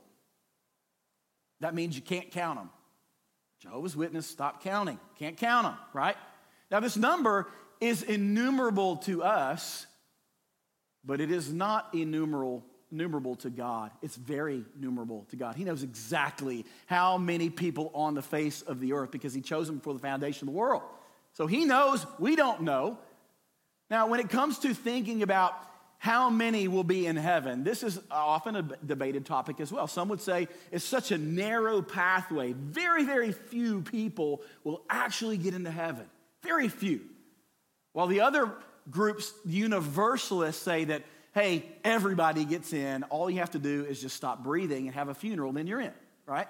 [1.60, 2.70] That means you can't count them.
[3.60, 5.00] Jehovah's Witness, stop counting.
[5.18, 6.16] Can't count them, right?
[6.70, 7.48] Now, this number
[7.80, 9.86] is innumerable to us,
[11.04, 13.92] but it is not innumerable numerable to God.
[14.02, 15.56] It's very numerable to God.
[15.56, 19.68] He knows exactly how many people on the face of the earth because He chose
[19.68, 20.84] them for the foundation of the world.
[21.34, 22.98] So He knows, we don't know.
[23.90, 25.54] Now, when it comes to thinking about
[26.00, 27.64] how many will be in heaven?
[27.64, 29.88] This is often a debated topic as well.
[29.88, 32.54] Some would say it's such a narrow pathway.
[32.54, 36.06] Very, very few people will actually get into heaven.
[36.44, 37.02] Very few.
[37.94, 38.52] While the other
[38.92, 43.04] groups, universalists, say that, hey, everybody gets in.
[43.04, 45.82] All you have to do is just stop breathing and have a funeral, then you're
[45.82, 45.94] in,
[46.28, 46.48] right?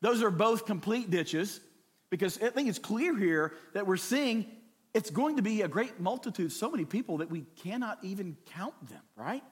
[0.00, 1.60] Those are both complete ditches
[2.08, 4.46] because I think it's clear here that we're seeing
[4.94, 8.74] it's going to be a great multitude, so many people that we cannot even count
[8.88, 9.42] them, right?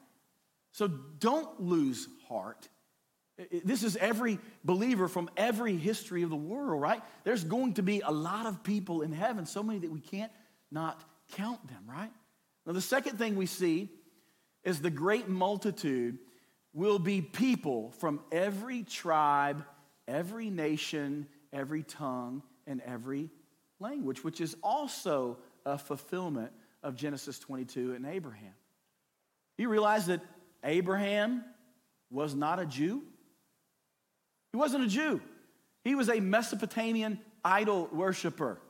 [0.72, 2.68] So don't lose heart.
[3.64, 7.01] This is every believer from every history of the world, right?
[7.22, 10.33] There's going to be a lot of people in heaven, so many that we can't
[10.72, 11.03] not
[11.37, 12.11] count them, right?
[12.66, 13.90] Now, the second thing we see
[14.64, 16.18] is the great multitude
[16.72, 19.64] will be people from every tribe,
[20.07, 23.31] every nation, every tongue, and every
[23.81, 28.55] language, which is also a fulfillment of Genesis 22 and Abraham.
[29.57, 30.21] You realize that
[30.62, 31.45] Abraham
[32.11, 33.03] was not a Jew?
[34.53, 35.21] He wasn't a Jew.
[35.85, 38.61] He was a Mesopotamian idol worshiper.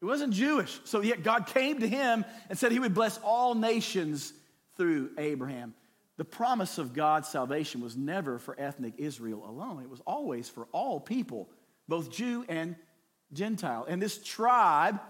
[0.00, 0.80] He wasn't Jewish.
[0.84, 4.32] So yet God came to him and said he would bless all nations
[4.76, 5.74] through Abraham.
[6.16, 9.82] The promise of God's salvation was never for ethnic Israel alone.
[9.82, 11.48] It was always for all people,
[11.88, 12.76] both Jew and
[13.32, 13.84] Gentile.
[13.88, 15.00] And this tribe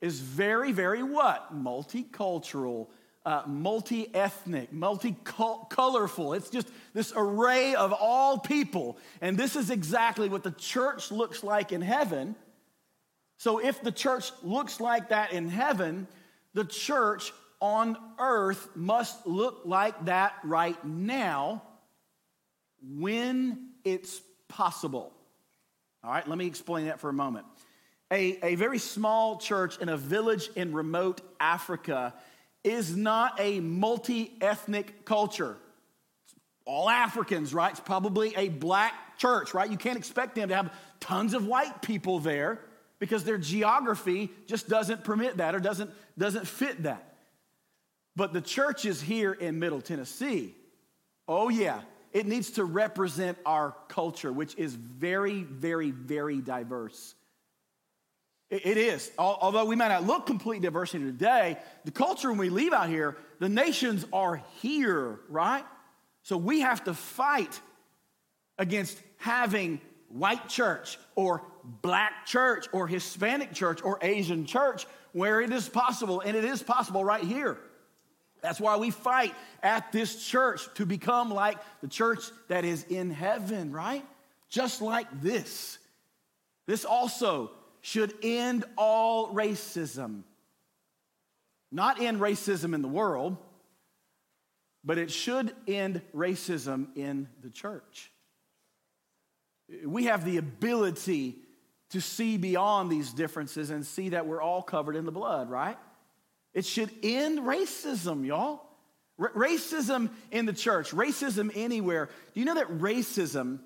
[0.00, 1.54] is very, very what?
[1.54, 2.88] Multicultural,
[3.24, 6.34] uh, multi ethnic, multi-colorful.
[6.34, 8.98] It's just this array of all people.
[9.20, 12.36] And this is exactly what the church looks like in heaven.
[13.38, 16.06] So if the church looks like that in heaven,
[16.54, 21.62] the church on earth must look like that right now
[22.82, 25.15] when it's possible.
[26.06, 27.46] All right, let me explain that for a moment.
[28.12, 32.14] A, a very small church in a village in remote Africa
[32.62, 35.56] is not a multi ethnic culture.
[36.24, 37.72] It's all Africans, right?
[37.72, 39.68] It's probably a black church, right?
[39.68, 42.60] You can't expect them to have tons of white people there
[43.00, 47.16] because their geography just doesn't permit that or doesn't, doesn't fit that.
[48.14, 50.54] But the churches here in Middle Tennessee,
[51.26, 51.80] oh yeah,
[52.16, 57.14] it needs to represent our culture, which is very, very, very diverse.
[58.48, 59.10] It is.
[59.18, 63.18] Although we might not look complete diversity today, the culture when we leave out here,
[63.38, 65.66] the nations are here, right?
[66.22, 67.60] So we have to fight
[68.56, 71.42] against having white church or
[71.82, 76.62] black church or Hispanic church or Asian church where it is possible, and it is
[76.62, 77.58] possible right here.
[78.46, 83.10] That's why we fight at this church to become like the church that is in
[83.10, 84.06] heaven, right?
[84.48, 85.78] Just like this.
[86.68, 90.22] This also should end all racism.
[91.72, 93.36] Not end racism in the world,
[94.84, 98.12] but it should end racism in the church.
[99.84, 101.34] We have the ability
[101.90, 105.78] to see beyond these differences and see that we're all covered in the blood, right?
[106.56, 108.62] It should end racism, y'all.
[109.20, 112.08] R- racism in the church, racism anywhere.
[112.32, 113.60] Do you know that racism,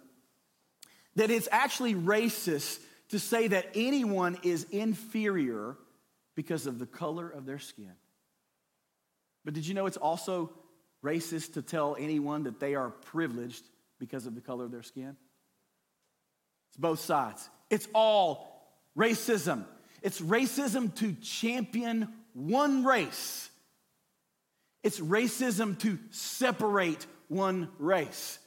[1.15, 5.77] that it's actually racist to say that anyone is inferior
[6.35, 7.93] because of the color of their skin?
[9.45, 10.51] But did you know it's also
[11.05, 13.63] racist to tell anyone that they are privileged
[14.01, 15.17] because of the color of their skin?
[16.71, 17.49] It's both sides.
[17.71, 19.65] It's all racism.
[20.03, 23.51] It's racism to champion one race.
[24.83, 28.39] It's racism to separate one race.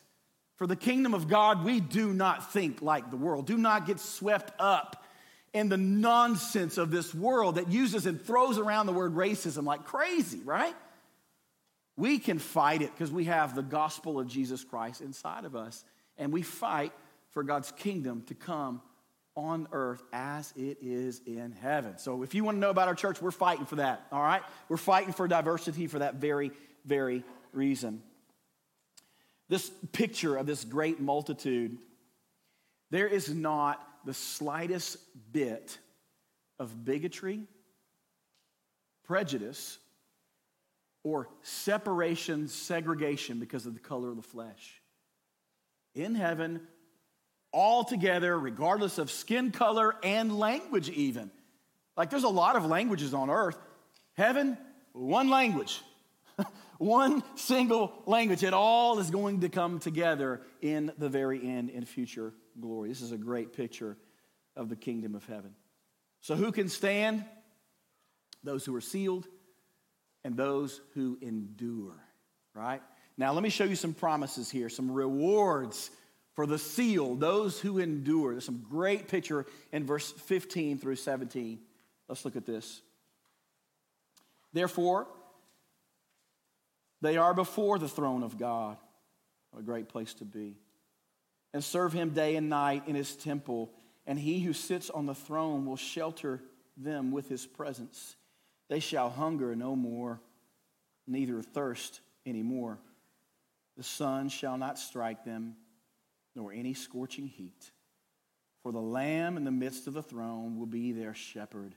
[0.56, 3.48] For the kingdom of God, we do not think like the world.
[3.48, 5.06] Do not get swept up
[5.54, 9.86] in the nonsense of this world that uses and throws around the word racism like
[9.86, 10.76] crazy, right?
[11.96, 15.84] We can fight it because we have the gospel of Jesus Christ inside of us,
[16.18, 16.92] and we fight
[17.30, 18.82] for God's kingdom to come
[19.36, 21.98] on earth as it is in heaven.
[21.98, 24.44] So if you want to know about our church, we're fighting for that, all right?
[24.70, 26.52] We're fighting for diversity for that very,
[26.86, 28.04] very reason.
[29.50, 31.78] This picture of this great multitude,
[32.92, 34.98] there is not the slightest
[35.32, 35.78] bit
[36.60, 37.42] of bigotry,
[39.04, 39.80] prejudice,
[41.04, 44.82] or separation, segregation because of the color of the flesh.
[45.96, 46.62] In heaven,
[47.54, 51.32] all together, regardless of skin color and language, even.
[51.96, 53.58] Like there's a lot of languages on earth.
[54.16, 54.58] Heaven,
[54.92, 55.82] one language,
[56.80, 58.44] one single language.
[58.44, 62.90] It all is going to come together in the very end in future glory.
[62.90, 63.98] This is a great picture
[64.56, 65.56] of the kingdom of heaven.
[66.22, 67.24] So, who can stand?
[68.44, 69.26] Those who are sealed,
[70.24, 71.96] and those who endure,
[72.54, 72.82] right?
[73.18, 75.92] Now, let me show you some promises here, some rewards
[76.36, 78.32] for the seal, those who endure.
[78.32, 81.60] There's some great picture in verse 15 through 17.
[82.08, 82.82] Let's look at this.
[84.52, 85.08] Therefore,
[87.02, 88.78] they are before the throne of God.
[89.52, 90.56] What a great place to be.
[91.54, 93.72] And serve him day and night in his temple,
[94.08, 96.42] and he who sits on the throne will shelter
[96.78, 98.16] them with his presence.
[98.70, 100.20] They shall hunger no more,
[101.06, 102.80] neither thirst any more.
[103.78, 105.56] The sun shall not strike them,
[106.36, 107.72] nor any scorching heat.
[108.62, 111.76] For the Lamb in the midst of the throne will be their shepherd,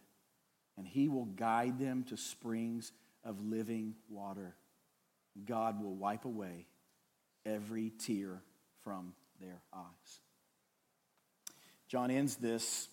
[0.77, 2.93] and he will guide them to springs
[3.25, 4.55] of living water.
[5.45, 6.67] God will wipe away
[7.45, 8.43] every tear
[8.83, 10.21] from their eyes.
[11.89, 12.89] John ends this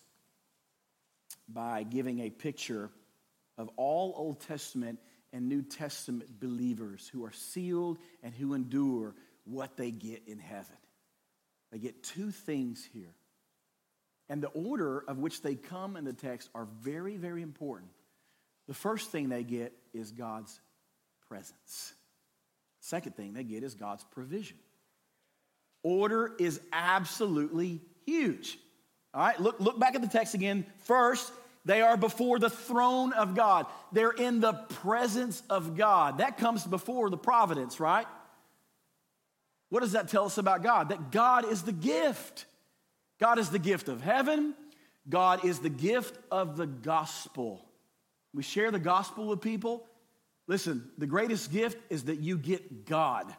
[1.47, 2.89] by giving a picture
[3.57, 4.99] of all Old Testament
[5.32, 10.76] and New Testament believers who are sealed and who endure what they get in heaven.
[11.74, 13.15] They get two things here.
[14.30, 17.89] And the order of which they come in the text are very, very important.
[18.67, 20.61] The first thing they get is God's
[21.28, 21.93] presence.
[22.80, 24.57] Second thing they get is God's provision.
[25.82, 28.59] Order is absolutely huge.
[29.13, 30.65] All right, look, look back at the text again.
[30.84, 31.34] First,
[31.65, 33.65] they are before the throne of God.
[33.91, 36.19] They're in the presence of God.
[36.19, 38.05] That comes before the providence, right?
[39.74, 40.89] What does that tell us about God?
[40.89, 42.45] That God is the gift.
[43.19, 44.53] God is the gift of heaven.
[45.09, 47.65] God is the gift of the gospel.
[48.36, 49.84] We share the gospel with people.
[50.45, 53.34] Listen, the greatest gift is that you get God.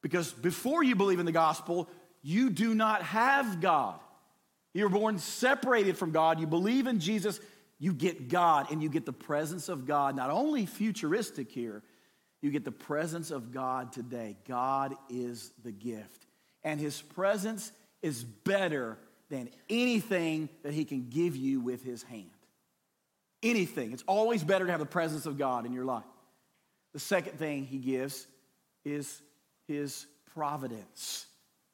[0.00, 1.90] Because before you believe in the gospel,
[2.22, 4.00] you do not have God.
[4.72, 6.40] You're born separated from God.
[6.40, 7.38] You believe in Jesus,
[7.78, 11.82] you get God, and you get the presence of God, not only futuristic here,
[12.42, 14.36] you get the presence of God today.
[14.48, 16.26] God is the gift.
[16.64, 17.72] And his presence
[18.02, 22.30] is better than anything that he can give you with his hand.
[23.42, 23.92] Anything.
[23.92, 26.04] It's always better to have the presence of God in your life.
[26.92, 28.26] The second thing he gives
[28.84, 29.22] is
[29.66, 31.26] his providence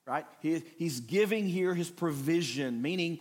[0.07, 0.25] right?
[0.41, 3.19] He, he's giving here his provision, meaning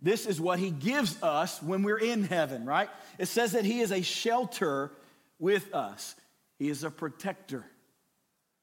[0.00, 2.88] this is what he gives us when we're in heaven, right?
[3.18, 4.90] It says that he is a shelter
[5.38, 6.14] with us,
[6.58, 7.64] he is a protector,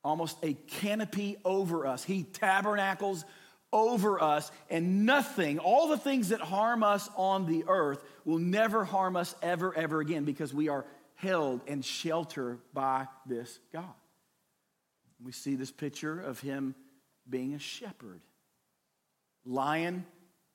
[0.04, 2.04] almost a canopy over us.
[2.04, 3.26] He tabernacles
[3.72, 8.86] over us, and nothing, all the things that harm us on the earth, will never
[8.86, 10.86] harm us ever, ever again because we are
[11.16, 13.86] held and sheltered by this God.
[15.24, 16.76] We see this picture of him
[17.30, 18.22] being a shepherd.
[19.46, 20.06] Lion,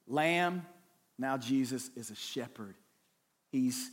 [0.06, 0.64] lamb,
[1.18, 2.76] now Jesus is a shepherd.
[3.50, 3.90] He's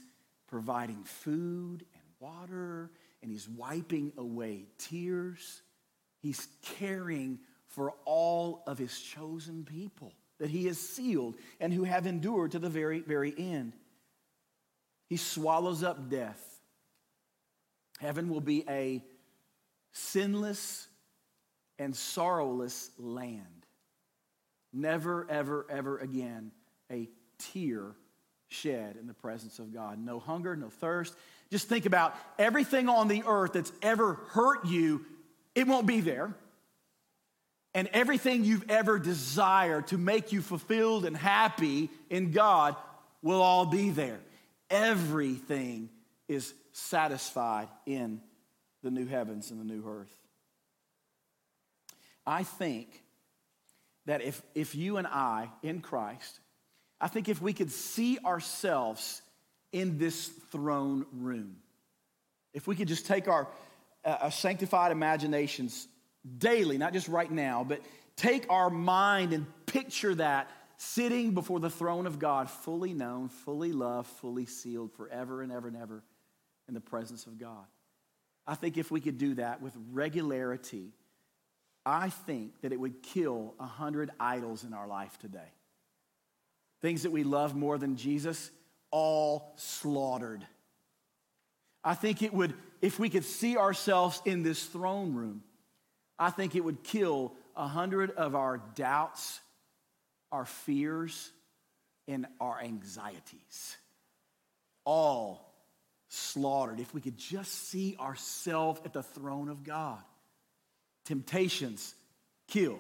[0.47, 2.91] providing food and water,
[3.25, 5.63] and he's wiping away tears.
[6.21, 12.05] He's caring for all of his chosen people that he has sealed and who have
[12.05, 13.73] endured to the very, very end.
[15.09, 16.61] He swallows up death.
[17.99, 19.03] Heaven will be a
[19.91, 20.87] sinless,
[21.79, 23.65] and sorrowless land.
[24.71, 26.51] Never, ever, ever again
[26.91, 27.09] a
[27.39, 27.95] tear
[28.49, 29.97] shed in the presence of God.
[29.97, 31.15] No hunger, no thirst.
[31.51, 35.05] Just think about everything on the earth that's ever hurt you,
[35.53, 36.35] it won't be there.
[37.73, 42.75] And everything you've ever desired to make you fulfilled and happy in God
[43.21, 44.19] will all be there.
[44.69, 45.89] Everything
[46.27, 48.21] is satisfied in
[48.81, 50.15] the new heavens and the new earth.
[52.25, 53.03] I think
[54.05, 56.39] that if, if you and I in Christ,
[56.99, 59.21] I think if we could see ourselves
[59.75, 61.57] in this throne room,
[62.53, 63.49] if we could just take our
[64.05, 65.89] uh, sanctified imaginations
[66.37, 67.81] daily, not just right now, but
[68.15, 73.73] take our mind and picture that sitting before the throne of God, fully known, fully
[73.73, 76.03] loved, fully sealed forever and ever and ever
[76.69, 77.65] in the presence of God.
[78.47, 80.93] I think if we could do that with regularity,
[81.85, 85.51] I think that it would kill a hundred idols in our life today.
[86.81, 88.51] Things that we love more than Jesus,
[88.95, 90.47] all slaughtered.
[91.83, 95.43] I think it would, if we could see ourselves in this throne room,
[96.17, 99.41] I think it would kill a hundred of our doubts,
[100.31, 101.29] our fears,
[102.07, 103.75] and our anxieties.
[104.85, 105.53] All
[106.07, 106.79] slaughtered.
[106.79, 109.99] If we could just see ourselves at the throne of God
[111.03, 111.93] temptations
[112.47, 112.79] killed,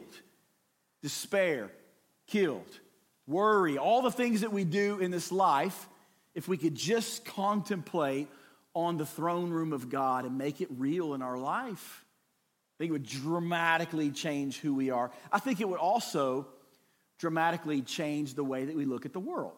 [1.03, 1.71] despair
[2.25, 2.79] killed,
[3.27, 5.89] worry, all the things that we do in this life,
[6.35, 8.27] if we could just contemplate
[8.75, 12.05] on the throne room of God and make it real in our life.
[12.75, 15.09] I think it would dramatically change who we are.
[15.31, 16.47] I think it would also
[17.17, 19.53] dramatically change the way that we look at the world.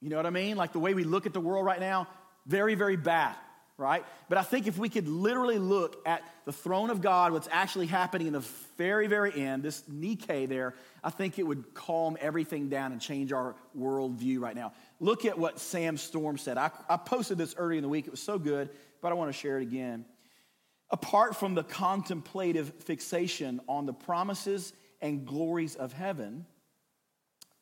[0.00, 0.56] You know what I mean?
[0.56, 2.06] Like the way we look at the world right now,
[2.46, 3.34] very, very bad,
[3.76, 4.04] right?
[4.28, 7.86] But I think if we could literally look at the throne of God, what's actually
[7.86, 8.44] happening in the
[8.76, 13.32] very, very end, this Nike there, I think it would calm everything down and change
[13.32, 14.72] our worldview right now.
[15.00, 16.58] Look at what Sam Storm said.
[16.58, 18.06] I, I posted this early in the week.
[18.06, 18.70] It was so good,
[19.00, 20.04] but I want to share it again.
[20.90, 26.46] Apart from the contemplative fixation on the promises and glories of heaven,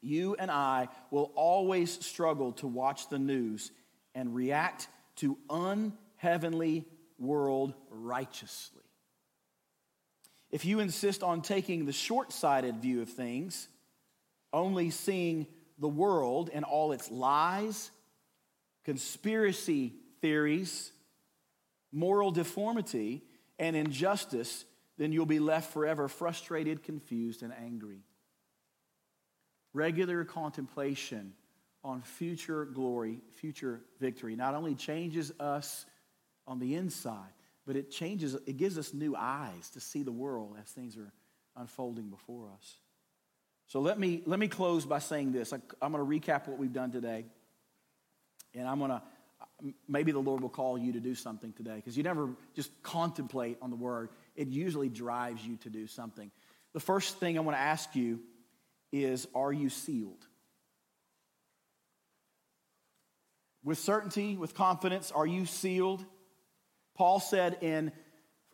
[0.01, 3.73] you and I will always struggle to watch the news
[4.15, 6.87] and react to unheavenly
[7.19, 8.83] world righteously.
[10.51, 13.69] If you insist on taking the short sighted view of things,
[14.53, 15.47] only seeing
[15.79, 17.91] the world and all its lies,
[18.85, 20.93] conspiracy theories,
[21.93, 23.23] moral deformity,
[23.59, 24.65] and injustice,
[24.99, 28.01] then you'll be left forever frustrated, confused, and angry.
[29.73, 31.35] Regular contemplation
[31.85, 35.87] on future glory, future victory, not only changes us
[36.47, 37.33] on the inside,
[37.67, 41.13] but it changes, it gives us new eyes to see the world as things are
[41.57, 42.77] unfolding before us.
[43.69, 45.53] So let me, let me close by saying this.
[45.53, 47.25] I, I'm going to recap what we've done today.
[48.55, 49.03] And I'm going to,
[49.89, 53.59] maybe the Lord will call you to do something today because you never just contemplate
[53.61, 54.11] on the word.
[54.37, 56.31] It usually drives you to do something.
[56.73, 58.21] The first thing I want to ask you
[58.93, 60.25] is Are you sealed?
[63.65, 66.05] With certainty, with confidence, are you sealed?
[66.95, 67.91] Paul said in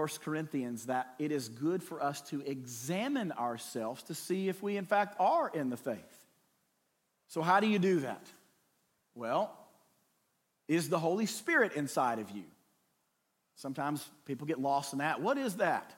[0.02, 4.76] 1 Corinthians that it is good for us to examine ourselves to see if we,
[4.76, 6.26] in fact, are in the faith.
[7.28, 8.26] So, how do you do that?
[9.14, 9.56] Well,
[10.66, 12.42] is the Holy Spirit inside of you?
[13.54, 15.20] Sometimes people get lost in that.
[15.20, 15.94] What is that?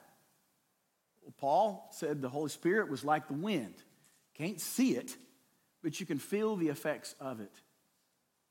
[1.23, 3.73] Well, Paul said the Holy Spirit was like the wind.
[4.35, 5.17] Can't see it,
[5.81, 7.53] but you can feel the effects of it.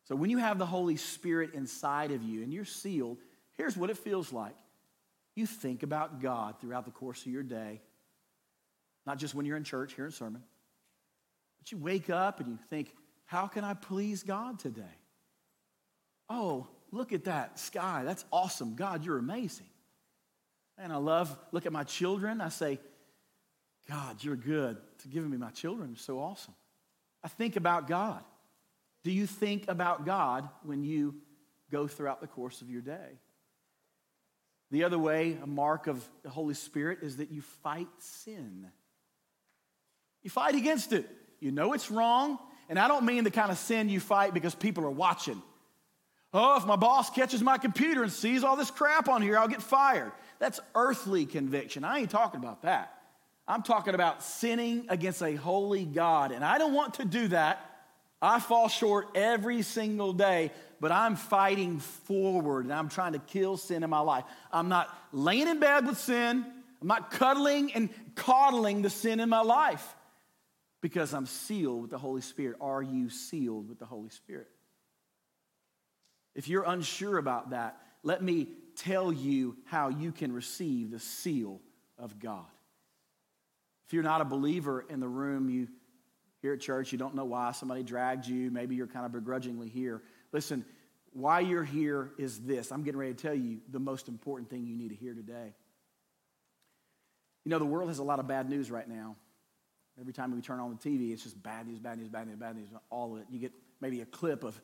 [0.09, 3.19] So, when you have the Holy Spirit inside of you and you're sealed,
[3.57, 4.57] here's what it feels like
[5.35, 7.81] you think about God throughout the course of your day,
[9.07, 10.43] not just when you're in church, hearing sermon,
[11.59, 12.95] but you wake up and you think,
[13.27, 14.83] how can I please God today?
[16.29, 18.03] Oh, look at that sky.
[18.05, 18.77] That's awesome.
[18.77, 19.67] God, you're amazing.
[20.79, 22.41] And I love, look at my children.
[22.41, 22.79] I say,
[23.89, 25.91] God, you're good to giving me my children.
[25.93, 26.55] It's so awesome.
[27.23, 28.23] I think about God.
[29.03, 31.17] Do you think about God when you
[31.71, 33.19] go throughout the course of your day?
[34.75, 38.67] The other way, a mark of the Holy Spirit, is that you fight sin.
[40.25, 41.09] You fight against it.
[41.39, 42.41] You know it's wrong.
[42.69, 45.41] And I don't mean the kind of sin you fight because people are watching.
[46.33, 49.47] Oh, if my boss catches my computer and sees all this crap on here, I'll
[49.47, 50.11] get fired.
[50.41, 51.85] That's earthly conviction.
[51.85, 52.99] I ain't talking about that.
[53.47, 56.33] I'm talking about sinning against a holy God.
[56.33, 57.65] And I don't want to do that.
[58.21, 60.51] I fall short every single day
[60.81, 64.25] but I'm fighting forward and I'm trying to kill sin in my life.
[64.53, 66.45] I'm not laying in bed with sin.
[66.81, 69.95] I'm not cuddling and coddling the sin in my life
[70.83, 72.57] because I'm sealed with the Holy Spirit.
[72.61, 74.49] Are you sealed with the Holy Spirit?
[76.35, 81.61] If you're unsure about that, let me tell you how you can receive the seal
[81.97, 82.45] of God.
[83.87, 85.69] If you're not a believer in the room, you
[86.43, 89.71] here at church, you don't know why somebody dragged you, maybe you're kind of begrudgingly
[89.71, 90.03] here.
[90.35, 90.65] Listen,
[91.13, 92.73] why you're here is this.
[92.73, 95.55] I'm getting ready to tell you the most important thing you need to hear today.
[97.45, 99.15] You know, the world has a lot of bad news right now.
[99.99, 102.37] Every time we turn on the TV, it's just bad news, bad news, bad news,
[102.37, 103.27] bad news, all of it.
[103.31, 104.61] You get maybe a clip of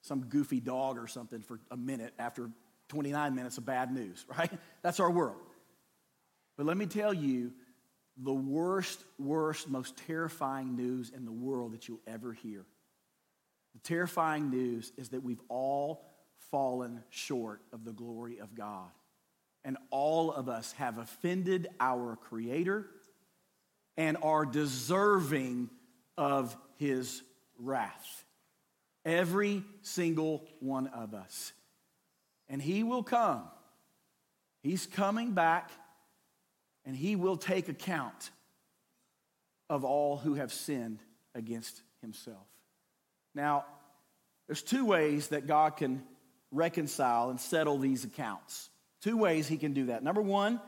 [0.00, 2.50] some goofy dog or something for a minute after
[2.88, 4.50] 29 minutes of bad news, right?
[4.82, 5.36] That's our world.
[6.56, 7.52] But let me tell you
[8.16, 12.64] the worst, worst, most terrifying news in the world that you'll ever hear
[13.72, 16.04] the terrifying news is that we've all
[16.50, 18.90] fallen short of the glory of God.
[19.64, 22.86] And all of us have offended our Creator
[23.96, 25.70] and are deserving
[26.18, 27.22] of His
[27.58, 28.24] wrath.
[29.04, 31.52] Every single one of us.
[32.48, 33.44] And He will come.
[34.62, 35.70] He's coming back
[36.84, 38.30] and He will take account
[39.70, 40.98] of all who have sinned
[41.34, 42.51] against Himself.
[43.34, 43.64] Now,
[44.46, 46.02] there's two ways that God can
[46.50, 48.68] reconcile and settle these accounts.
[49.02, 50.02] Two ways he can do that.
[50.02, 50.60] Number one,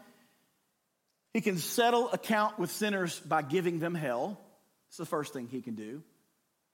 [1.33, 4.41] he can settle account with sinners by giving them hell.
[4.89, 6.03] It's the first thing he can do.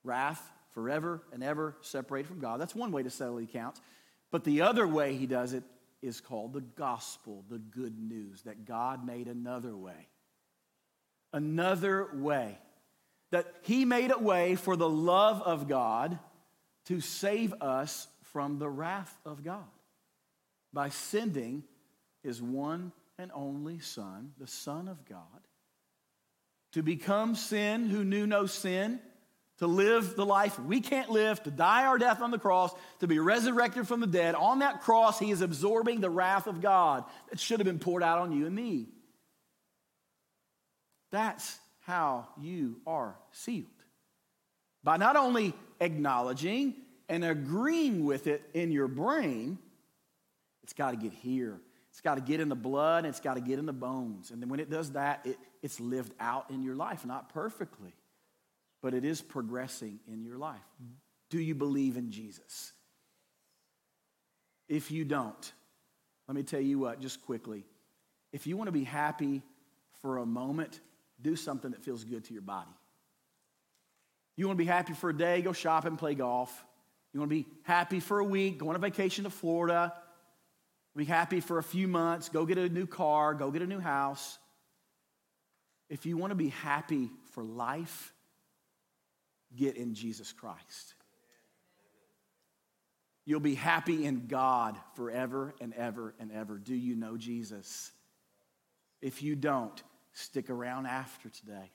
[0.04, 0.40] Wrath
[0.74, 2.60] forever and ever separated from God.
[2.60, 3.78] That's one way to settle the account.
[4.30, 5.64] But the other way he does it
[6.02, 10.08] is called the gospel, the good news that God made another way.
[11.32, 12.58] Another way.
[13.30, 16.18] That he made a way for the love of God
[16.86, 19.64] to save us from the wrath of God
[20.72, 21.64] by sending
[22.22, 25.20] his one and only Son, the Son of God,
[26.72, 29.00] to become sin who knew no sin,
[29.58, 33.06] to live the life we can't live, to die our death on the cross, to
[33.06, 34.34] be resurrected from the dead.
[34.34, 38.02] On that cross, he is absorbing the wrath of God that should have been poured
[38.02, 38.86] out on you and me.
[41.10, 41.58] That's
[41.90, 43.66] how you are sealed.
[44.84, 46.76] By not only acknowledging
[47.08, 49.58] and agreeing with it in your brain,
[50.62, 51.60] it's got to get here.
[51.90, 54.30] It's got to get in the blood and it's got to get in the bones.
[54.30, 57.92] And then when it does that, it, it's lived out in your life, not perfectly,
[58.80, 60.60] but it is progressing in your life.
[61.28, 62.72] Do you believe in Jesus?
[64.68, 65.52] If you don't,
[66.28, 67.64] let me tell you what, just quickly.
[68.32, 69.42] If you want to be happy
[70.00, 70.78] for a moment,
[71.22, 72.70] do something that feels good to your body.
[74.36, 76.64] You want to be happy for a day, go shopping, play golf.
[77.12, 79.92] You want to be happy for a week, go on a vacation to Florida,
[80.96, 83.80] be happy for a few months, go get a new car, go get a new
[83.80, 84.38] house.
[85.88, 88.12] If you want to be happy for life,
[89.56, 90.94] get in Jesus Christ.
[93.24, 96.58] You'll be happy in God forever and ever and ever.
[96.58, 97.92] Do you know Jesus?
[99.00, 99.82] If you don't,
[100.12, 101.70] stick around after today.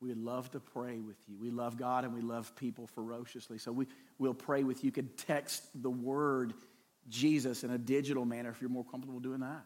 [0.00, 1.36] We'd love to pray with you.
[1.40, 3.58] We love God and we love people ferociously.
[3.58, 3.86] So we,
[4.18, 4.88] we'll pray with you.
[4.88, 6.52] You can text the word
[7.08, 9.64] Jesus in a digital manner if you're more comfortable doing that.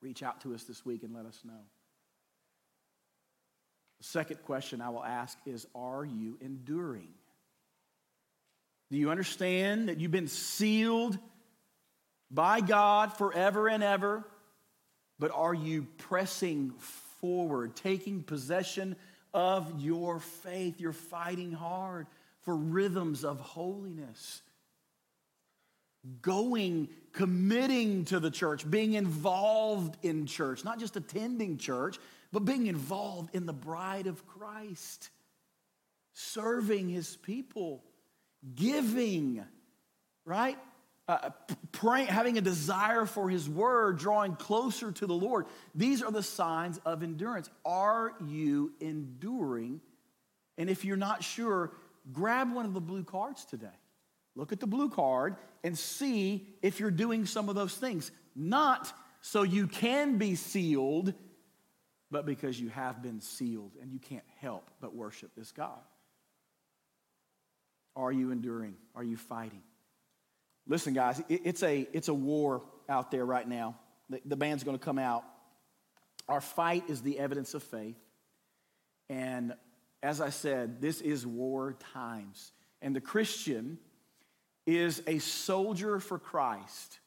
[0.00, 1.52] Reach out to us this week and let us know.
[3.98, 7.08] The second question I will ask is Are you enduring?
[8.90, 11.18] Do you understand that you've been sealed
[12.30, 14.24] by God forever and ever?
[15.18, 16.72] But are you pressing
[17.24, 18.96] forward, taking possession
[19.32, 20.78] of your faith.
[20.78, 22.06] You're fighting hard
[22.42, 24.42] for rhythms of holiness.
[26.20, 31.96] Going, committing to the church, being involved in church, not just attending church,
[32.30, 35.08] but being involved in the bride of Christ,
[36.12, 37.82] serving his people,
[38.54, 39.42] giving,
[40.26, 40.58] right?
[41.08, 41.30] Uh,
[41.72, 45.46] praying, having a desire for his word, drawing closer to the Lord.
[45.74, 47.50] These are the signs of endurance.
[47.64, 49.80] Are you enduring?
[50.56, 51.72] And if you're not sure,
[52.12, 53.66] grab one of the blue cards today.
[54.36, 58.10] Look at the blue card and see if you're doing some of those things.
[58.34, 61.14] Not so you can be sealed,
[62.10, 65.80] but because you have been sealed and you can't help but worship this God.
[67.94, 68.74] Are you enduring?
[68.94, 69.62] Are you fighting?
[70.66, 73.76] Listen, guys, it's a, it's a war out there right now.
[74.08, 75.24] The, the band's going to come out.
[76.28, 77.98] Our fight is the evidence of faith.
[79.10, 79.54] And
[80.02, 82.52] as I said, this is war times.
[82.80, 83.78] And the Christian
[84.66, 86.98] is a soldier for Christ.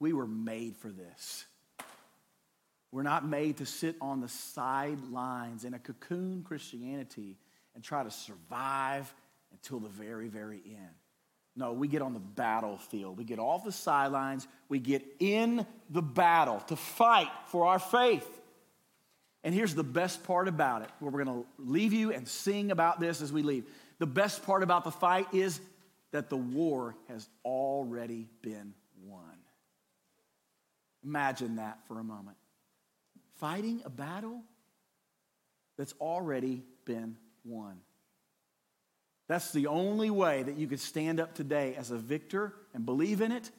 [0.00, 1.44] We were made for this.
[2.90, 7.36] We're not made to sit on the sidelines in a cocoon Christianity
[7.74, 9.12] and try to survive
[9.52, 10.94] until the very, very end.
[11.56, 13.16] No, we get on the battlefield.
[13.16, 14.48] We get off the sidelines.
[14.68, 18.28] We get in the battle to fight for our faith.
[19.44, 22.70] And here's the best part about it, where we're going to leave you and sing
[22.70, 23.66] about this as we leave.
[23.98, 25.60] The best part about the fight is
[26.12, 28.74] that the war has already been
[29.04, 29.20] won.
[31.04, 32.38] Imagine that for a moment.
[33.36, 34.42] Fighting a battle
[35.76, 37.80] that's already been won.
[39.26, 43.20] That's the only way that you could stand up today as a victor and believe
[43.20, 43.50] in it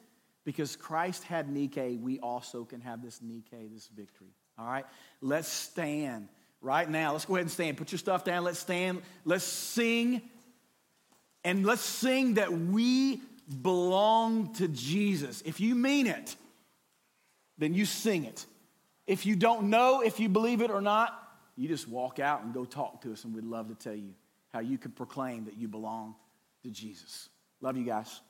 [0.44, 1.96] because Christ had Nike.
[1.96, 4.34] We also can have this Nike, this victory.
[4.58, 4.86] All right?
[5.20, 6.28] Let's stand
[6.60, 7.12] right now.
[7.12, 7.76] Let's go ahead and stand.
[7.76, 8.44] Put your stuff down.
[8.44, 9.02] Let's stand.
[9.24, 10.22] Let's sing.
[11.44, 13.20] And let's sing that we
[13.62, 15.42] belong to Jesus.
[15.44, 16.36] If you mean it,
[17.58, 18.46] then you sing it.
[19.06, 21.22] If you don't know if you believe it or not,
[21.56, 24.14] you just walk out and go talk to us, and we'd love to tell you
[24.56, 26.14] how you can proclaim that you belong
[26.62, 27.28] to Jesus.
[27.60, 28.22] Love you guys.